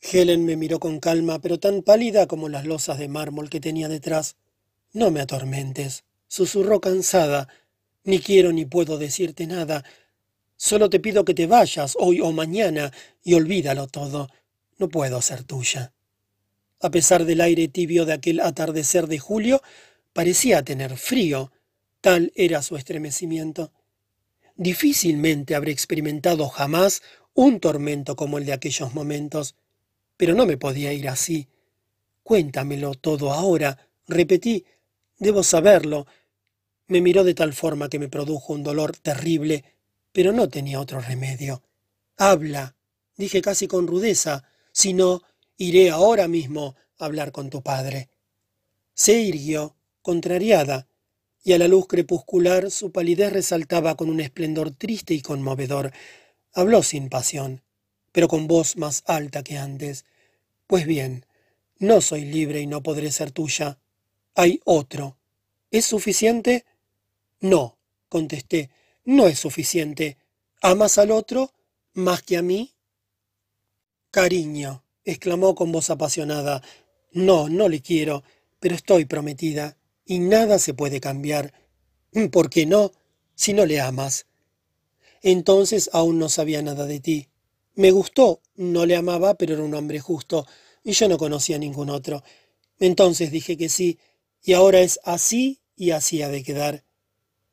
[0.00, 3.88] Helen me miró con calma, pero tan pálida como las losas de mármol que tenía
[3.88, 4.36] detrás.
[4.92, 7.48] No me atormentes, susurró cansada.
[8.04, 9.84] Ni quiero ni puedo decirte nada.
[10.56, 12.92] Solo te pido que te vayas hoy o mañana
[13.22, 14.28] y olvídalo todo.
[14.78, 15.92] No puedo ser tuya.
[16.80, 19.62] A pesar del aire tibio de aquel atardecer de julio,
[20.12, 21.52] parecía tener frío.
[22.00, 23.72] Tal era su estremecimiento.
[24.56, 27.02] Difícilmente habré experimentado jamás
[27.34, 29.54] un tormento como el de aquellos momentos.
[30.16, 31.48] Pero no me podía ir así.
[32.22, 34.64] Cuéntamelo todo ahora, repetí.
[35.18, 36.06] Debo saberlo.
[36.88, 39.64] Me miró de tal forma que me produjo un dolor terrible,
[40.16, 41.62] pero no tenía otro remedio.
[42.16, 42.74] Habla,
[43.18, 45.20] dije casi con rudeza, si no,
[45.58, 48.08] iré ahora mismo a hablar con tu padre.
[48.94, 50.88] Se irguió, contrariada,
[51.44, 55.92] y a la luz crepuscular su palidez resaltaba con un esplendor triste y conmovedor.
[56.54, 57.62] Habló sin pasión
[58.16, 60.06] pero con voz más alta que antes.
[60.66, 61.26] Pues bien,
[61.78, 63.78] no soy libre y no podré ser tuya.
[64.34, 65.18] Hay otro.
[65.70, 66.64] ¿Es suficiente?
[67.40, 67.76] No,
[68.08, 68.70] contesté,
[69.06, 70.18] no es suficiente.
[70.60, 71.52] ¿Amas al otro
[71.94, 72.74] más que a mí?
[74.10, 76.62] Cariño, exclamó con voz apasionada.
[77.12, 78.24] No, no le quiero,
[78.60, 81.54] pero estoy prometida, y nada se puede cambiar.
[82.30, 82.92] ¿Por qué no?
[83.34, 84.26] Si no le amas.
[85.22, 87.28] Entonces aún no sabía nada de ti.
[87.74, 90.46] Me gustó, no le amaba, pero era un hombre justo,
[90.82, 92.24] y yo no conocía ningún otro.
[92.80, 93.98] Entonces dije que sí,
[94.42, 96.85] y ahora es así y así ha de quedar.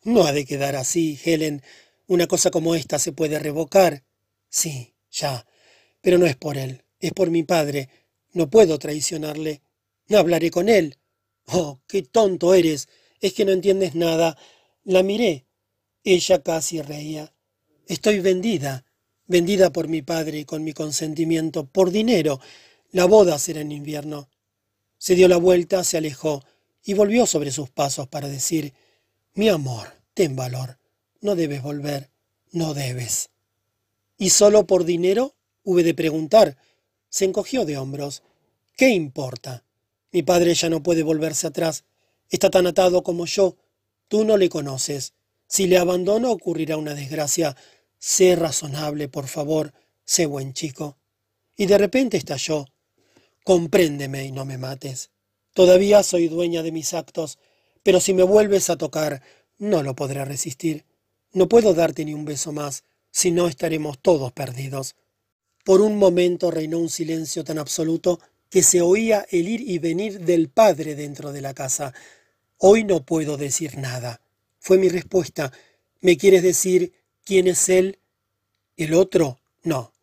[0.04, 1.62] No ha de quedar así, Helen.
[2.08, 4.04] Una cosa como esta se puede revocar.
[4.49, 5.45] Sí, ya.
[6.01, 7.89] Pero no es por él, es por mi padre.
[8.32, 9.62] No puedo traicionarle.
[10.08, 10.97] No hablaré con él.
[11.47, 12.88] Oh, qué tonto eres.
[13.20, 14.38] Es que no entiendes nada.
[14.84, 15.45] La miré.
[16.04, 17.34] Ella casi reía.
[17.88, 18.86] Estoy vendida
[19.28, 22.39] vendida por mi padre y con mi consentimiento, por dinero.
[22.91, 24.30] La boda será en invierno.
[24.97, 26.43] Se dio la vuelta, se alejó
[26.84, 28.74] y volvió sobre sus pasos para decir,
[29.36, 30.77] Mi amor, ten valor.
[31.21, 32.11] No debes volver.
[32.51, 33.29] No debes.
[34.17, 35.36] ¿Y solo por dinero?
[35.63, 36.57] Hube de preguntar.
[37.09, 38.23] Se encogió de hombros.
[38.77, 39.63] ¿Qué importa?
[40.11, 41.84] Mi padre ya no puede volverse atrás.
[42.29, 43.57] Está tan atado como yo.
[44.07, 45.13] Tú no le conoces.
[45.47, 47.55] Si le abandono ocurrirá una desgracia
[48.05, 49.73] Sé razonable, por favor,
[50.03, 50.97] sé buen chico.
[51.55, 52.65] Y de repente estalló.
[53.45, 55.11] Compréndeme y no me mates.
[55.53, 57.39] Todavía soy dueña de mis actos,
[57.84, 59.21] pero si me vuelves a tocar,
[59.57, 60.86] no lo podré resistir.
[61.31, 64.95] No puedo darte ni un beso más, si no estaremos todos perdidos.
[65.63, 68.19] Por un momento reinó un silencio tan absoluto
[68.49, 71.93] que se oía el ir y venir del padre dentro de la casa.
[72.57, 74.21] Hoy no puedo decir nada.
[74.59, 75.51] Fue mi respuesta.
[76.01, 76.93] ¿Me quieres decir
[77.25, 77.99] ¿Quién es él?
[78.75, 79.39] ¿El otro?
[79.63, 79.93] No.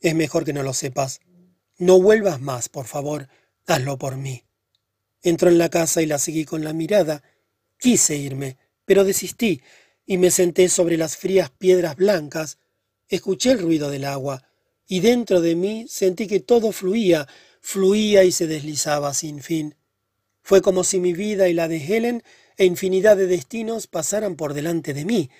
[0.00, 1.20] Es mejor que no lo sepas.
[1.76, 3.28] No vuelvas más, por favor.
[3.66, 4.44] Hazlo por mí.
[5.22, 7.22] Entró en la casa y la seguí con la mirada.
[7.80, 9.62] Quise irme, pero desistí
[10.04, 12.58] y me senté sobre las frías piedras blancas.
[13.08, 14.44] Escuché el ruido del agua
[14.86, 17.26] y dentro de mí sentí que todo fluía,
[17.62, 19.76] fluía y se deslizaba sin fin.
[20.42, 22.22] Fue como si mi vida y la de Helen
[22.58, 25.30] e infinidad de destinos pasaran por delante de mí,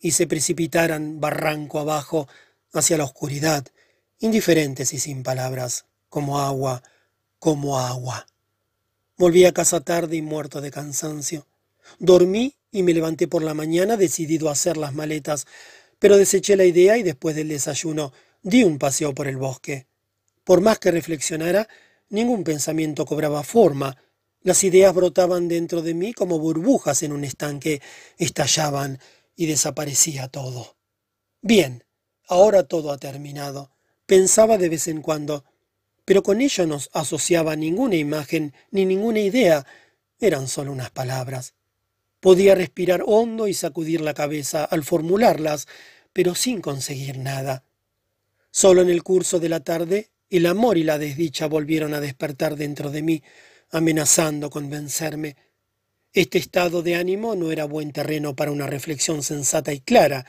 [0.00, 2.28] y se precipitaran barranco abajo
[2.72, 3.64] hacia la oscuridad,
[4.18, 6.82] indiferentes y sin palabras, como agua,
[7.38, 8.26] como agua.
[9.16, 11.46] Volví a casa tarde y muerto de cansancio.
[11.98, 15.46] Dormí y me levanté por la mañana decidido a hacer las maletas,
[15.98, 18.12] pero deseché la idea y después del desayuno
[18.42, 19.86] di un paseo por el bosque.
[20.44, 21.68] Por más que reflexionara,
[22.10, 23.96] ningún pensamiento cobraba forma,
[24.42, 27.80] Las ideas brotaban dentro de mí como burbujas en un estanque,
[28.18, 28.98] estallaban
[29.34, 30.76] y desaparecía todo.
[31.40, 31.84] Bien,
[32.28, 33.70] ahora todo ha terminado,
[34.04, 35.44] pensaba de vez en cuando,
[36.04, 39.64] pero con ello no asociaba ninguna imagen ni ninguna idea,
[40.20, 41.54] eran solo unas palabras.
[42.24, 45.68] Podía respirar hondo y sacudir la cabeza al formularlas,
[46.14, 47.64] pero sin conseguir nada.
[48.50, 52.56] Solo en el curso de la tarde el amor y la desdicha volvieron a despertar
[52.56, 53.22] dentro de mí,
[53.70, 55.36] amenazando con vencerme.
[56.14, 60.24] Este estado de ánimo no era buen terreno para una reflexión sensata y clara,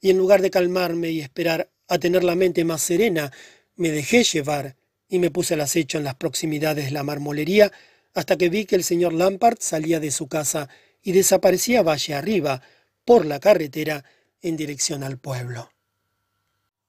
[0.00, 3.30] y en lugar de calmarme y esperar a tener la mente más serena,
[3.76, 4.74] me dejé llevar
[5.08, 7.70] y me puse al acecho en las proximidades de la marmolería
[8.14, 10.68] hasta que vi que el señor Lampard salía de su casa
[11.06, 12.62] y desaparecía valle arriba,
[13.04, 14.04] por la carretera,
[14.42, 15.70] en dirección al pueblo.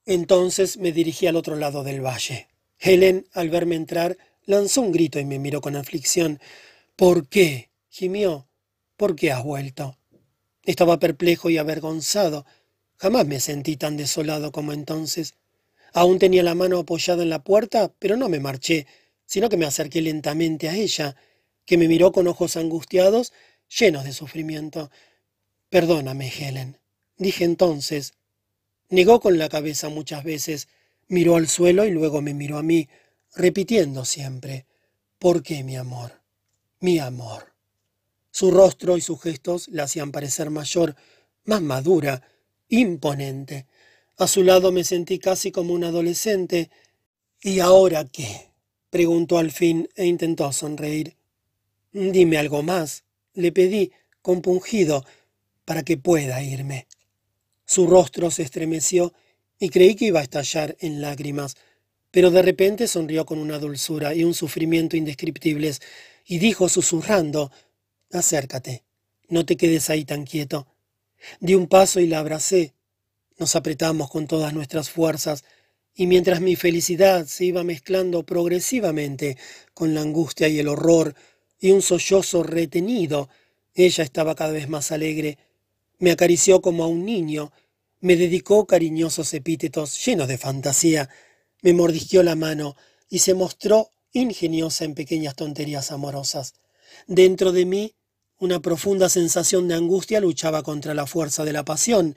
[0.07, 2.47] Entonces me dirigí al otro lado del valle.
[2.79, 6.39] Helen, al verme entrar, lanzó un grito y me miró con aflicción.
[6.95, 7.69] ¿Por qué?
[7.89, 8.47] gimió.
[8.95, 9.99] ¿Por qué has vuelto?
[10.63, 12.43] Estaba perplejo y avergonzado.
[12.95, 15.35] Jamás me sentí tan desolado como entonces.
[15.93, 18.87] Aún tenía la mano apoyada en la puerta, pero no me marché,
[19.27, 21.15] sino que me acerqué lentamente a ella,
[21.67, 23.31] que me miró con ojos angustiados,
[23.67, 24.91] llenos de sufrimiento.
[25.69, 26.79] Perdóname, Helen,
[27.17, 28.13] dije entonces.
[28.89, 30.67] Negó con la cabeza muchas veces,
[31.07, 32.87] miró al suelo y luego me miró a mí,
[33.35, 34.65] repitiendo siempre,
[35.19, 36.21] ¿por qué, mi amor?
[36.79, 37.53] Mi amor.
[38.31, 40.95] Su rostro y sus gestos la hacían parecer mayor,
[41.43, 42.21] más madura,
[42.69, 43.65] imponente.
[44.17, 46.69] A su lado me sentí casi como un adolescente.
[47.41, 48.51] ¿Y ahora qué?
[48.89, 51.17] preguntó al fin e intentó sonreír.
[51.91, 53.03] Dime algo más,
[53.37, 55.05] le pedí, compungido,
[55.63, 56.87] para que pueda irme.
[57.65, 59.13] Su rostro se estremeció
[59.59, 61.55] y creí que iba a estallar en lágrimas,
[62.09, 65.81] pero de repente sonrió con una dulzura y un sufrimiento indescriptibles
[66.25, 67.51] y dijo susurrando
[68.11, 68.83] Acércate,
[69.29, 70.67] no te quedes ahí tan quieto.
[71.39, 72.73] Di un paso y la abracé.
[73.37, 75.43] Nos apretamos con todas nuestras fuerzas,
[75.93, 79.37] y mientras mi felicidad se iba mezclando progresivamente
[79.73, 81.15] con la angustia y el horror
[81.59, 83.29] y un sollozo retenido,
[83.73, 85.37] ella estaba cada vez más alegre.
[85.99, 87.51] Me acarició como a un niño,
[87.99, 91.09] me dedicó cariñosos epítetos llenos de fantasía,
[91.61, 92.75] me mordisqueó la mano
[93.09, 96.53] y se mostró ingeniosa en pequeñas tonterías amorosas.
[97.07, 97.95] Dentro de mí,
[98.39, 102.15] una profunda sensación de angustia luchaba contra la fuerza de la pasión.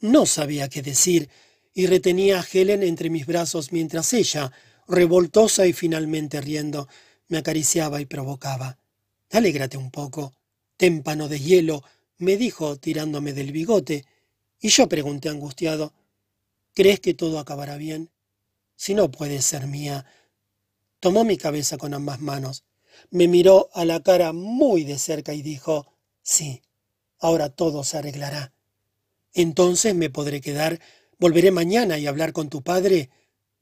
[0.00, 1.28] No sabía qué decir,
[1.74, 4.50] y retenía a Helen entre mis brazos mientras ella,
[4.88, 6.88] revoltosa y finalmente riendo,
[7.28, 8.78] me acariciaba y provocaba.
[9.30, 10.34] Alégrate un poco.
[10.76, 11.82] Témpano de hielo,
[12.18, 14.04] me dijo tirándome del bigote,
[14.60, 15.92] y yo pregunté angustiado,
[16.74, 18.10] ¿crees que todo acabará bien?
[18.76, 20.06] Si no puede ser mía.
[21.00, 22.64] Tomó mi cabeza con ambas manos,
[23.10, 25.86] me miró a la cara muy de cerca y dijo,
[26.22, 26.62] sí,
[27.18, 28.52] ahora todo se arreglará.
[29.32, 30.80] Entonces me podré quedar
[31.20, 33.10] ¿Volveré mañana y hablar con tu padre?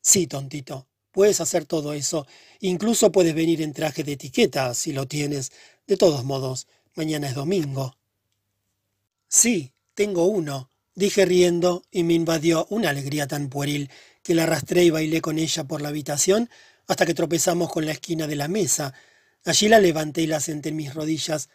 [0.02, 0.86] Sí, tontito.
[1.16, 2.26] Puedes hacer todo eso.
[2.60, 5.50] Incluso puedes venir en traje de etiqueta, si lo tienes.
[5.86, 7.96] De todos modos, mañana es domingo.
[9.26, 13.88] Sí, tengo uno, dije riendo, y me invadió una alegría tan pueril
[14.22, 16.50] que la arrastré y bailé con ella por la habitación
[16.86, 18.92] hasta que tropezamos con la esquina de la mesa.
[19.46, 21.48] Allí la levanté y la senté en mis rodillas.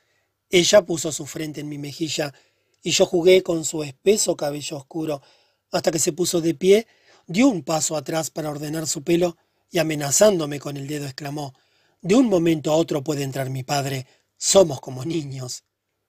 [0.49, 2.34] Ella puso su frente en mi mejilla,
[2.82, 5.22] y yo jugué con su espeso cabello oscuro,
[5.70, 6.88] hasta que se puso de pie,
[7.28, 9.38] dio un paso atrás para ordenar su pelo
[9.72, 11.56] y amenazándome con el dedo exclamó,
[12.02, 14.06] De un momento a otro puede entrar mi padre,
[14.38, 15.64] somos como niños.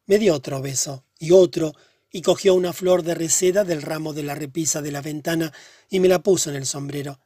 [0.04, 1.74] Me dio otro beso y otro,
[2.10, 5.52] y cogió una flor de reseda del ramo de la repisa de la ventana
[5.88, 7.20] y me la puso en el sombrero.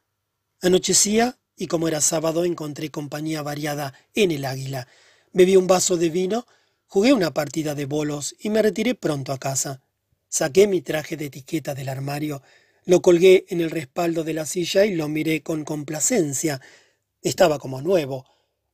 [0.61, 4.87] Anochecía y como era sábado encontré compañía variada en el águila.
[5.33, 6.47] Bebí un vaso de vino,
[6.87, 9.83] jugué una partida de bolos y me retiré pronto a casa.
[10.29, 12.43] Saqué mi traje de etiqueta del armario,
[12.87, 16.61] lo colgué en el respaldo de la silla y lo miré con complacencia.
[17.21, 18.25] Estaba como nuevo.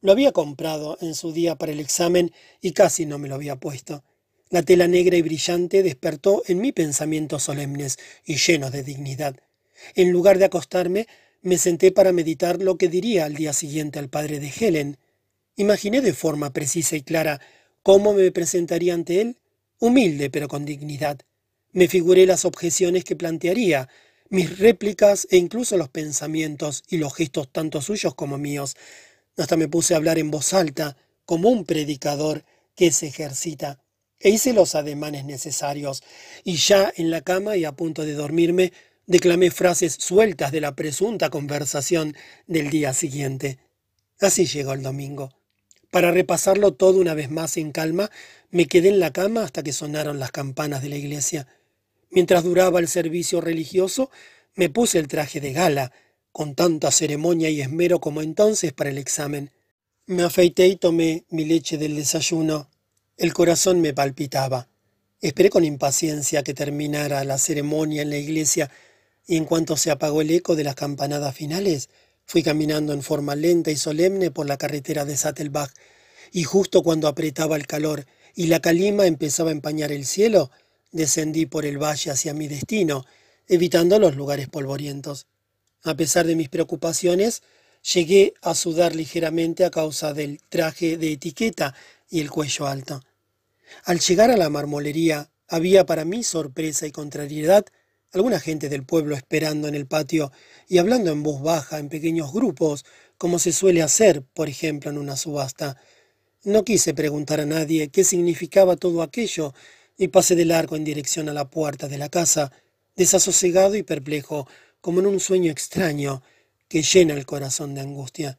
[0.02, 3.56] Lo había comprado en su día para el examen y casi no me lo había
[3.56, 4.04] puesto.
[4.50, 9.36] La tela negra y brillante despertó en mí pensamientos solemnes y llenos de dignidad.
[9.94, 11.08] En lugar de acostarme,
[11.40, 14.98] me senté para meditar lo que diría al día siguiente al padre de Helen.
[15.56, 17.40] Imaginé de forma precisa y clara
[17.82, 19.38] cómo me presentaría ante él,
[19.78, 21.22] humilde pero con dignidad.
[21.72, 23.88] Me figuré las objeciones que plantearía,
[24.28, 28.76] mis réplicas e incluso los pensamientos y los gestos tanto suyos como míos.
[29.38, 32.44] Hasta me puse a hablar en voz alta, como un predicador
[32.74, 33.82] que se ejercita,
[34.20, 36.02] e hice los ademanes necesarios,
[36.44, 38.72] y ya en la cama y a punto de dormirme,
[39.06, 42.14] declamé frases sueltas de la presunta conversación
[42.46, 43.58] del día siguiente.
[44.20, 45.30] Así llegó el domingo.
[45.90, 48.10] Para repasarlo todo una vez más en calma,
[48.50, 51.46] me quedé en la cama hasta que sonaron las campanas de la iglesia.
[52.12, 54.10] Mientras duraba el servicio religioso,
[54.54, 55.92] me puse el traje de gala,
[56.30, 59.50] con tanta ceremonia y esmero como entonces para el examen.
[60.04, 62.68] Me afeité y tomé mi leche del desayuno.
[63.16, 64.68] El corazón me palpitaba.
[65.22, 68.70] Esperé con impaciencia que terminara la ceremonia en la iglesia
[69.26, 71.88] y en cuanto se apagó el eco de las campanadas finales,
[72.26, 75.70] fui caminando en forma lenta y solemne por la carretera de Sattelbach,
[76.30, 78.04] y justo cuando apretaba el calor
[78.34, 80.50] y la calima empezaba a empañar el cielo,
[80.92, 83.04] descendí por el valle hacia mi destino,
[83.48, 85.26] evitando los lugares polvorientos.
[85.82, 87.42] A pesar de mis preocupaciones,
[87.92, 91.74] llegué a sudar ligeramente a causa del traje de etiqueta
[92.08, 93.02] y el cuello alto.
[93.84, 97.66] Al llegar a la marmolería, había para mí sorpresa y contrariedad
[98.12, 100.32] alguna gente del pueblo esperando en el patio
[100.68, 102.84] y hablando en voz baja en pequeños grupos,
[103.16, 105.76] como se suele hacer, por ejemplo, en una subasta.
[106.44, 109.54] No quise preguntar a nadie qué significaba todo aquello
[110.02, 112.50] y pasé de largo en dirección a la puerta de la casa,
[112.96, 114.48] desasosegado y perplejo,
[114.80, 116.24] como en un sueño extraño
[116.66, 118.36] que llena el corazón de angustia.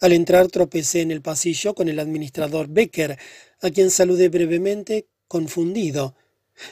[0.00, 3.18] Al entrar tropecé en el pasillo con el administrador Becker,
[3.60, 6.14] a quien saludé brevemente, confundido.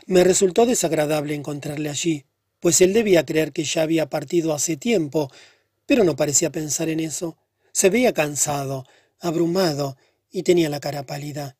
[0.07, 2.25] Me resultó desagradable encontrarle allí,
[2.61, 5.33] pues él debía creer que ya había partido hace tiempo,
[5.85, 7.39] pero no parecía pensar en eso.
[7.73, 8.87] Se veía cansado,
[9.19, 9.97] abrumado,
[10.31, 11.57] y tenía la cara pálida.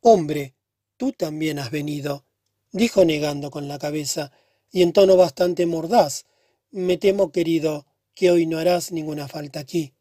[0.00, 0.54] Hombre,
[1.00, 2.26] tú también has venido,
[2.72, 4.32] dijo negando con la cabeza,
[4.70, 6.26] y en tono bastante mordaz.
[6.70, 9.94] Me temo, querido, que hoy no harás ninguna falta aquí.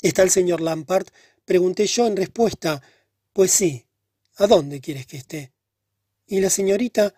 [0.00, 1.08] ¿Está el señor Lampard?
[1.44, 2.80] Pregunté yo en respuesta.
[3.32, 3.84] Pues sí.
[4.36, 5.50] ¿A dónde quieres que esté?
[6.28, 7.12] ¿Y la señorita?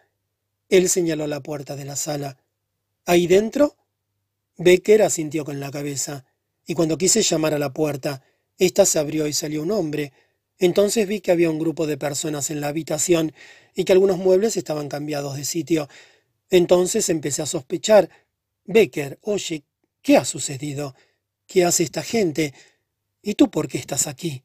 [0.70, 2.38] Él señaló la puerta de la sala.
[3.04, 3.76] ¿Ahí dentro?
[4.56, 6.24] Becker asintió con la cabeza,
[6.66, 8.22] y cuando quise llamar a la puerta,
[8.56, 10.14] ésta se abrió y salió un hombre.
[10.58, 13.32] Entonces vi que había un grupo de personas en la habitación
[13.74, 15.88] y que algunos muebles estaban cambiados de sitio.
[16.50, 18.08] Entonces empecé a sospechar.
[18.64, 19.64] Becker, oye,
[20.02, 20.94] ¿qué ha sucedido?
[21.46, 22.54] ¿Qué hace esta gente?
[23.22, 24.44] ¿Y tú por qué estás aquí?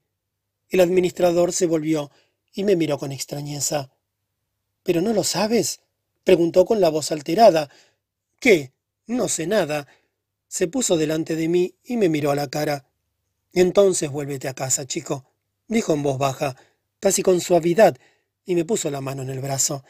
[0.69, 2.11] El administrador se volvió
[2.53, 3.91] y me miró con extrañeza.
[4.83, 5.81] ¿Pero no lo sabes?
[6.23, 7.69] preguntó con la voz alterada.
[8.39, 8.73] ¿Qué?
[9.05, 9.87] No sé nada.
[10.47, 12.85] Se puso delante de mí y me miró a la cara.
[13.53, 15.28] Entonces vuélvete a casa, chico,
[15.69, 16.57] dijo en voz baja,
[16.99, 17.95] casi con suavidad,
[18.43, 19.85] y me puso la mano en el brazo.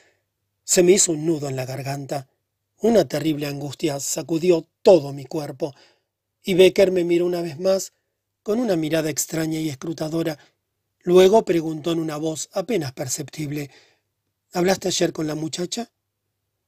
[0.63, 2.27] Se me hizo un nudo en la garganta.
[2.81, 5.73] Una terrible angustia sacudió todo mi cuerpo,
[6.43, 7.93] y Becker me miró una vez más
[8.43, 10.37] con una mirada extraña y escrutadora.
[11.01, 13.71] Luego preguntó en una voz apenas perceptible
[14.51, 15.91] ¿Hablaste ayer con la muchacha?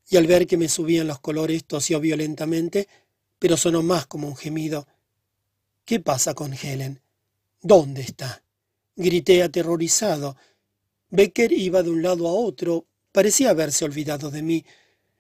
[0.07, 2.87] Y al ver que me subían los colores tosió violentamente,
[3.39, 4.87] pero sonó más como un gemido.
[5.83, 7.01] ¿Qué pasa con Helen?
[7.61, 8.40] ¿Dónde está?
[9.01, 10.37] Grité aterrorizado.
[11.09, 14.65] Becker iba de un lado a otro, Parecía haberse olvidado de mí.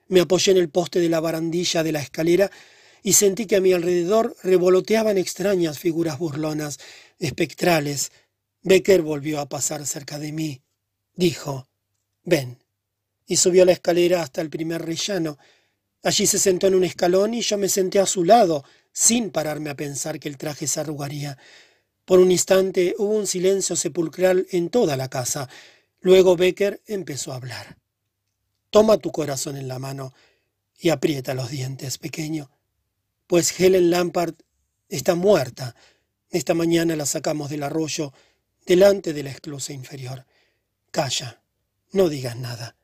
[0.07, 2.49] Me apoyé en el poste de la barandilla de la escalera
[3.03, 6.79] y sentí que a mi alrededor revoloteaban extrañas figuras burlonas,
[7.19, 8.11] espectrales.
[8.61, 10.61] Becker volvió a pasar cerca de mí.
[11.15, 11.67] Dijo,
[12.23, 12.59] ven.
[13.25, 15.37] Y subió la escalera hasta el primer rellano.
[16.03, 19.69] Allí se sentó en un escalón y yo me senté a su lado, sin pararme
[19.69, 21.37] a pensar que el traje se arrugaría.
[22.05, 25.49] Por un instante hubo un silencio sepulcral en toda la casa.
[25.99, 27.77] Luego Becker empezó a hablar.
[28.69, 30.13] Toma tu corazón en la mano
[30.77, 32.49] y aprieta los dientes, pequeño.
[33.27, 34.33] Pues Helen Lampard
[34.89, 35.75] está muerta.
[36.29, 38.13] Esta mañana la sacamos del arroyo,
[38.65, 40.25] delante de la esclusa inferior.
[40.89, 41.41] Calla,
[41.91, 42.75] no digas nada,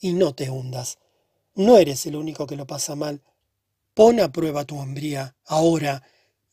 [0.00, 0.98] y no te hundas.
[1.54, 3.22] No eres el único que lo pasa mal.
[3.94, 6.02] Pon a prueba tu hombría, ahora.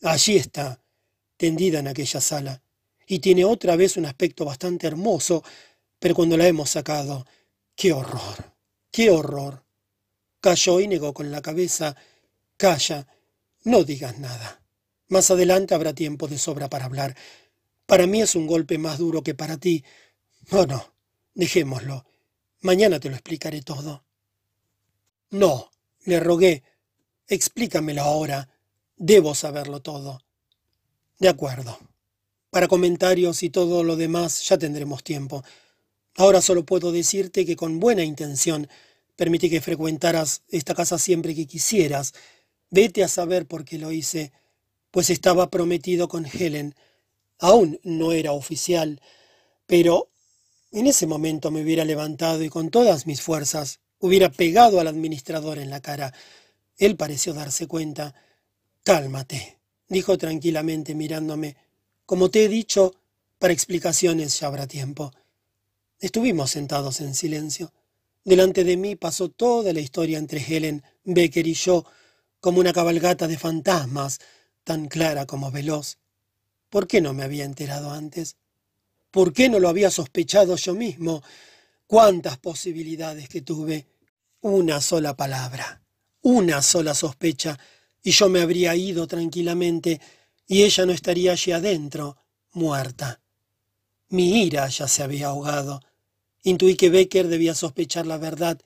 [0.01, 0.81] Allí está,
[1.39, 2.61] tendida en aquella sala,
[3.07, 5.41] y tiene otra vez un aspecto bastante hermoso,
[5.97, 7.25] pero cuando la hemos sacado,
[7.75, 8.53] ¡qué horror!
[8.91, 9.63] ¡Qué horror!
[10.41, 11.95] Cayó y negó con la cabeza.
[12.57, 13.07] Calla,
[13.63, 14.61] no digas nada.
[15.07, 17.15] Más adelante habrá tiempo de sobra para hablar.
[17.85, 19.83] Para mí es un golpe más duro que para ti.
[20.51, 20.93] Oh, no,
[21.33, 22.05] dejémoslo.
[22.61, 24.03] Mañana te lo explicaré todo.
[25.29, 25.71] No,
[26.03, 26.63] le rogué.
[27.27, 28.49] Explícamelo ahora.
[28.97, 30.21] Debo saberlo todo.
[31.19, 31.77] De acuerdo.
[32.49, 35.43] Para comentarios y todo lo demás ya tendremos tiempo.
[36.15, 38.69] Ahora solo puedo decirte que con buena intención
[39.17, 42.13] permití que frecuentaras esta casa siempre que quisieras.
[42.71, 44.31] Vete a saber por qué lo hice,
[44.91, 46.73] pues estaba prometido con Helen.
[47.37, 49.01] Aún no era oficial,
[49.65, 50.09] pero
[50.71, 55.59] en ese momento me hubiera levantado y con todas mis fuerzas hubiera pegado al administrador
[55.59, 56.13] en la cara.
[56.77, 58.15] Él pareció darse cuenta.
[58.83, 59.58] Cálmate,
[59.89, 61.57] dijo tranquilamente mirándome.
[62.05, 62.95] Como te he dicho,
[63.39, 65.13] Para explicaciones ya habrá tiempo.
[65.99, 67.71] Estuvimos sentados en silencio.
[68.25, 71.85] Delante de mí pasó toda la historia entre Helen, Becker y yo,
[72.41, 74.19] como una cabalgata de fantasmas,
[74.65, 75.99] tan clara como veloz.
[76.69, 78.35] ¿Por qué no me había enterado antes?
[79.09, 81.23] ¿Por qué no lo había sospechado yo mismo?
[81.87, 83.87] Cuántas posibilidades que tuve.
[84.41, 85.81] Una sola palabra,
[86.21, 87.57] una sola sospecha,
[88.03, 89.99] y yo me habría ido tranquilamente,
[90.47, 92.17] y ella no estaría allí adentro,
[92.53, 93.21] muerta.
[94.09, 95.81] Mi ira ya se había ahogado.
[96.43, 98.59] Intuí que Becker debía sospechar la verdad,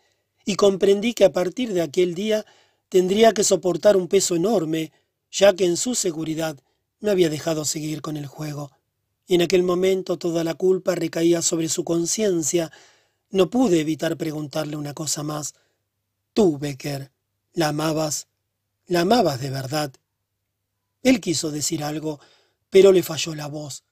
[0.45, 2.45] y comprendí que a partir de aquel día
[2.89, 4.91] tendría que soportar un peso enorme,
[5.31, 6.57] ya que en su seguridad
[6.99, 8.71] me había dejado seguir con el juego.
[9.25, 12.71] Y en aquel momento toda la culpa recaía sobre su conciencia.
[13.29, 15.55] No pude evitar preguntarle una cosa más.
[16.33, 17.11] Tú, Becker,
[17.53, 18.27] ¿la amabas?
[18.85, 19.93] ¿La amabas de verdad?
[21.03, 22.19] Él quiso decir algo,
[22.69, 23.83] pero le falló la voz.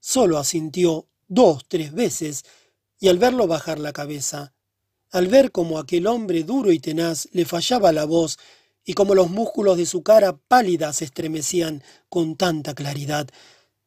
[0.00, 2.44] Solo asintió dos, tres veces,
[2.98, 4.54] y al verlo bajar la cabeza,
[5.10, 8.38] al ver cómo aquel hombre duro y tenaz le fallaba la voz
[8.84, 13.28] y cómo los músculos de su cara pálida se estremecían con tanta claridad,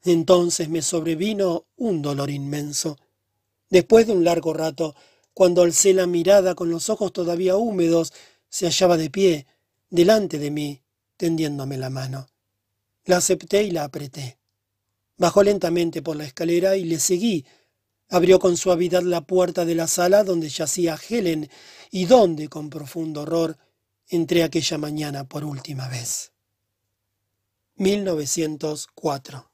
[0.04, 2.98] entonces me sobrevino un dolor inmenso.
[3.70, 4.96] Después de un largo rato,
[5.34, 8.14] cuando alcé la mirada con los ojos todavía húmedos,
[8.50, 9.48] se hallaba de pie,
[9.92, 10.82] delante de mí,
[11.18, 12.28] tendiéndome la mano.
[13.06, 14.40] La acepté y la apreté.
[15.18, 17.46] Bajó lentamente por la escalera y le seguí,
[18.14, 21.50] Abrió con suavidad la puerta de la sala donde yacía Helen
[21.92, 23.58] y donde, con profundo horror,
[24.10, 26.34] entré aquella mañana por última vez.
[27.76, 29.51] 1904